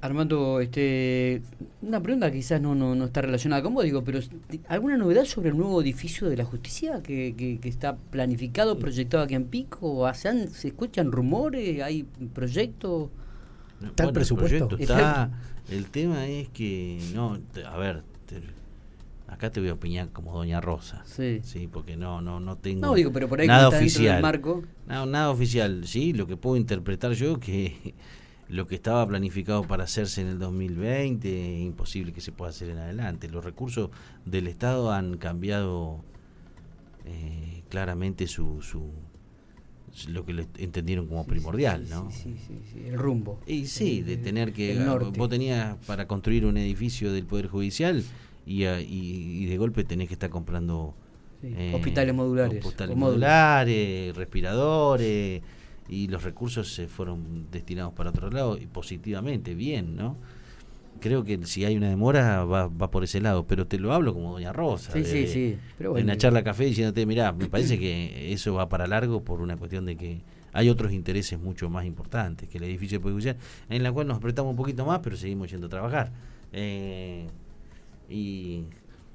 Armando, 0.00 0.60
este, 0.60 1.42
una 1.82 2.00
pregunta 2.02 2.30
quizás 2.30 2.60
no, 2.60 2.74
no, 2.74 3.04
está 3.04 3.22
relacionada 3.22 3.62
con 3.62 3.74
vos, 3.74 3.84
digo, 3.84 4.02
pero 4.04 4.20
¿alguna 4.68 4.96
novedad 4.96 5.24
sobre 5.24 5.50
el 5.50 5.56
nuevo 5.56 5.80
edificio 5.80 6.28
de 6.28 6.36
la 6.36 6.44
justicia 6.44 7.02
que, 7.02 7.34
que, 7.36 7.68
está 7.68 7.96
planificado, 7.96 8.78
proyectado 8.78 9.24
aquí 9.24 9.34
en 9.34 9.44
Pico? 9.44 10.10
¿Se, 10.14 10.48
¿Se 10.48 10.68
escuchan 10.68 11.12
rumores? 11.12 11.82
¿Hay 11.82 12.04
proyectos? 12.34 13.10
¿Está 13.82 14.04
el 14.04 14.12
presupuesto? 14.12 14.76
está, 14.78 15.30
el 15.70 15.86
tema 15.86 16.26
es 16.26 16.48
que, 16.50 17.00
no, 17.14 17.38
a 17.66 17.76
ver, 17.78 18.02
acá 19.32 19.50
te 19.50 19.60
voy 19.60 19.70
a 19.70 19.74
opinar 19.74 20.10
como 20.10 20.32
doña 20.32 20.60
Rosa. 20.60 21.02
Sí. 21.06 21.40
Sí, 21.42 21.68
porque 21.70 21.96
no 21.96 22.20
no 22.20 22.38
no 22.38 22.56
tengo 22.58 22.94
nada 23.46 23.68
oficial. 23.68 24.20
Marco. 24.22 24.62
nada 24.86 25.30
oficial, 25.30 25.86
sí, 25.86 26.12
lo 26.12 26.26
que 26.26 26.36
puedo 26.36 26.56
interpretar 26.56 27.12
yo 27.12 27.40
que 27.40 27.94
lo 28.48 28.66
que 28.66 28.74
estaba 28.74 29.06
planificado 29.06 29.62
para 29.62 29.84
hacerse 29.84 30.20
en 30.20 30.28
el 30.28 30.38
2020 30.38 31.56
es 31.56 31.60
imposible 31.62 32.12
que 32.12 32.20
se 32.20 32.32
pueda 32.32 32.50
hacer 32.50 32.68
en 32.68 32.78
adelante. 32.78 33.28
Los 33.28 33.44
recursos 33.44 33.90
del 34.26 34.46
Estado 34.46 34.92
han 34.92 35.16
cambiado 35.16 36.04
eh, 37.06 37.62
claramente 37.70 38.26
su, 38.26 38.60
su 38.60 38.90
lo 40.08 40.24
que 40.24 40.32
le 40.32 40.46
entendieron 40.58 41.06
como 41.06 41.26
primordial, 41.26 41.86
¿no? 41.90 42.10
Sí, 42.10 42.36
sí, 42.46 42.60
sí, 42.72 42.82
el 42.86 42.98
rumbo. 42.98 43.40
Y 43.46 43.66
sí, 43.66 44.00
de 44.00 44.16
tener 44.16 44.52
que 44.52 44.78
vos 45.16 45.28
tenías 45.28 45.76
para 45.86 46.06
construir 46.06 46.46
un 46.46 46.56
edificio 46.56 47.12
del 47.12 47.26
poder 47.26 47.48
judicial 47.48 48.02
y, 48.46 48.64
y, 48.64 49.46
de 49.46 49.56
golpe 49.56 49.84
tenés 49.84 50.08
que 50.08 50.14
estar 50.14 50.30
comprando 50.30 50.94
eh, 51.42 51.72
hospitales 51.74 52.14
modulares, 52.14 52.64
hospitales 52.64 52.96
modulares, 52.96 54.16
respiradores 54.16 55.42
y 55.88 56.08
los 56.08 56.22
recursos 56.22 56.72
se 56.72 56.88
fueron 56.88 57.50
destinados 57.50 57.92
para 57.94 58.10
otro 58.10 58.30
lado 58.30 58.56
y 58.56 58.66
positivamente, 58.66 59.54
bien, 59.54 59.96
¿no? 59.96 60.16
Creo 61.00 61.24
que 61.24 61.44
si 61.46 61.64
hay 61.64 61.76
una 61.76 61.88
demora 61.88 62.44
va, 62.44 62.68
va 62.68 62.90
por 62.90 63.02
ese 63.02 63.20
lado, 63.20 63.46
pero 63.46 63.66
te 63.66 63.78
lo 63.78 63.92
hablo 63.92 64.14
como 64.14 64.32
Doña 64.32 64.52
Rosa. 64.52 64.92
Sí, 64.92 65.04
sí, 65.04 65.26
sí. 65.26 65.58
en 65.80 66.06
la 66.06 66.16
charla 66.16 66.44
café 66.44 66.64
diciéndote, 66.64 67.06
mirá, 67.06 67.32
me 67.32 67.48
parece 67.48 67.78
que 67.78 68.32
eso 68.32 68.54
va 68.54 68.68
para 68.68 68.86
largo 68.86 69.24
por 69.24 69.40
una 69.40 69.56
cuestión 69.56 69.84
de 69.84 69.96
que 69.96 70.20
hay 70.52 70.68
otros 70.68 70.92
intereses 70.92 71.40
mucho 71.40 71.68
más 71.70 71.86
importantes 71.86 72.48
que 72.48 72.58
el 72.58 72.64
edificio 72.64 73.00
de 73.00 73.36
en 73.68 73.82
la 73.82 73.90
cual 73.90 74.06
nos 74.06 74.18
apretamos 74.18 74.50
un 74.50 74.56
poquito 74.56 74.84
más, 74.84 75.00
pero 75.00 75.16
seguimos 75.16 75.50
yendo 75.50 75.66
a 75.66 75.70
trabajar. 75.70 76.12
Eh, 76.52 77.26
y, 78.08 78.64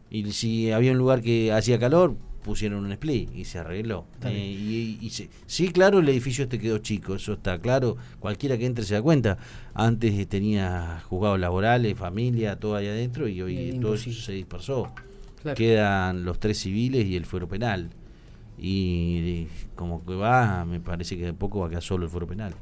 y 0.10 0.32
si 0.32 0.71
había 0.71 0.91
un 0.91 0.97
lugar 0.97 1.21
que 1.21 1.52
hacía 1.52 1.80
calor, 1.80 2.15
pusieron 2.47 2.86
un 2.86 2.91
split 2.93 3.30
y 3.36 3.43
se 3.43 3.60
arregló. 3.60 4.06
Eh, 4.23 4.97
y, 5.02 5.12
sí, 5.45 5.67
claro, 5.69 6.00
el 6.00 6.08
edificio 6.08 6.45
este 6.45 6.58
quedó 6.58 6.78
chico, 6.78 7.15
eso 7.15 7.34
está 7.34 7.60
claro. 7.60 7.97
Cualquiera 8.19 8.58
que 8.58 8.65
entre 8.65 8.86
se 8.86 8.93
da 8.93 9.02
cuenta. 9.02 9.38
Antes 9.73 10.28
tenía 10.30 11.04
juzgados 11.10 11.39
laborales, 11.41 11.97
familia, 11.97 12.58
todo 12.58 12.78
ahí 12.78 12.88
adentro 12.88 13.28
y 13.28 13.41
hoy 13.41 13.78
todo 13.82 13.95
eso 13.95 14.12
se 14.13 14.32
dispersó. 14.32 14.93
Quedan 15.56 16.23
los 16.23 16.39
tres 16.39 16.60
civiles 16.60 17.06
y 17.06 17.17
el 17.17 17.26
fuero 17.26 17.50
penal. 17.50 17.89
Y 18.58 19.47
como 19.76 20.04
que 20.06 20.15
va, 20.15 20.63
me 20.63 20.80
parece 20.80 21.17
que 21.17 21.26
de 21.26 21.34
poco 21.34 21.60
va 21.60 21.67
a 21.67 21.69
quedar 21.69 21.84
solo 21.84 22.06
el 22.06 22.10
fuero 22.10 22.28
penal. 22.28 22.54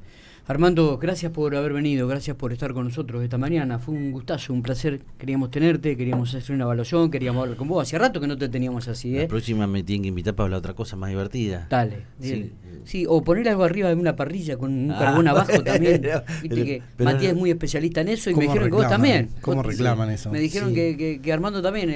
Armando, 0.48 1.00
gracias 1.00 1.32
por 1.32 1.56
haber 1.56 1.74
venido, 1.74 2.08
gracias 2.08 2.38
por 2.38 2.54
estar 2.54 2.72
con 2.72 2.86
nosotros 2.86 3.24
esta 3.24 3.40
mañana. 3.40 3.80
Fue 3.80 3.96
un 3.96 4.12
gustazo, 4.12 4.54
un 4.54 4.62
placer. 4.62 5.02
Queríamos 5.18 5.50
tenerte, 5.50 5.98
queríamos 5.98 6.36
hacer 6.36 6.56
una 6.56 6.66
evaluación, 6.66 7.10
queríamos 7.10 7.42
hablar 7.42 7.58
con 7.58 7.68
vos. 7.68 7.82
Hacía 7.82 7.98
rato 7.98 8.22
que 8.22 8.28
no 8.28 8.38
te 8.38 8.48
teníamos 8.48 8.88
así, 8.88 9.18
¿eh? 9.18 9.24
La 9.24 9.28
próxima 9.28 9.66
me 9.66 9.82
tienen 9.82 10.04
que 10.04 10.10
invitar 10.10 10.36
para 10.36 10.46
hablar 10.46 10.60
otra 10.60 10.76
cosa 10.76 10.96
más 10.98 11.10
divertida. 11.10 11.66
Dale. 11.68 12.04
Sí, 12.20 12.54
sí 12.84 13.06
o 13.10 13.24
poner 13.24 13.50
algo 13.50 13.64
arriba 13.64 13.90
de 13.90 13.96
una 13.96 14.16
parrilla 14.16 14.56
con 14.56 14.72
un 14.72 14.92
ah. 14.92 15.00
carbón 15.00 15.28
abajo 15.28 15.52
también. 15.64 16.04
Viste 16.44 16.64
que 16.64 16.84
Matías 17.04 17.34
es 17.34 17.38
muy 17.38 17.50
especialista 17.50 18.02
en 18.02 18.10
eso 18.10 18.30
y 18.30 18.36
me 18.36 18.44
dijeron 18.44 18.70
que 18.70 18.76
vos 18.76 18.88
también. 18.88 19.30
¿Cómo 19.42 19.64
reclaman 19.64 20.12
eso? 20.12 20.30
Me 20.30 20.40
dijeron 20.40 20.76
que, 20.76 21.22
que, 21.24 21.34
Armando 21.34 21.60
también. 21.60 21.90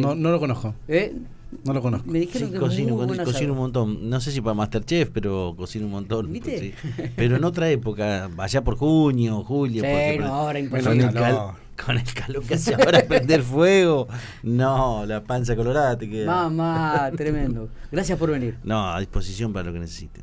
no, 0.00 0.16
no 0.16 0.32
lo 0.32 0.40
conozco. 0.40 0.74
¿Eh? 0.88 1.14
No 1.64 1.72
lo 1.74 1.82
conozco. 1.82 2.10
Me 2.10 2.20
dijeron 2.20 2.48
Sí, 2.48 2.54
que 2.54 2.58
cocino, 2.60 2.96
muy 2.96 3.06
con- 3.06 3.16
cocino 3.18 3.30
asado. 3.38 3.52
un 3.52 3.58
montón. 3.58 4.10
No 4.10 4.20
sé 4.20 4.32
si 4.32 4.40
para 4.40 4.54
Masterchef, 4.54 5.10
pero 5.12 5.54
cocino 5.56 5.86
un 5.86 5.92
montón. 5.92 6.32
¿Viste? 6.32 6.58
sí. 6.58 6.74
Pero 7.14 7.36
en 7.36 7.44
otra 7.44 7.68
época, 7.70 8.30
allá 8.38 8.62
por 8.64 8.76
junio, 8.76 9.42
julio. 9.44 9.82
Sí, 9.82 9.88
porque- 9.90 10.18
no, 10.20 10.26
ahora 10.34 10.58
con, 10.58 10.64
imposible. 10.64 11.04
el 11.04 11.12
cal- 11.12 11.22
calor. 11.22 11.54
con 11.84 11.98
el 11.98 12.14
calor 12.14 12.42
que 12.44 12.54
hace 12.54 12.74
ahora 12.74 13.02
prender 13.08 13.42
fuego. 13.42 14.08
No, 14.42 15.04
la 15.06 15.22
panza 15.24 15.54
colorada 15.54 15.96
te 15.98 16.08
queda. 16.08 16.26
Mamá, 16.26 17.10
tremendo. 17.16 17.68
Gracias 17.90 18.18
por 18.18 18.30
venir. 18.30 18.56
No, 18.64 18.88
a 18.88 18.98
disposición 19.00 19.52
para 19.52 19.66
lo 19.66 19.72
que 19.72 19.80
necesite. 19.80 20.10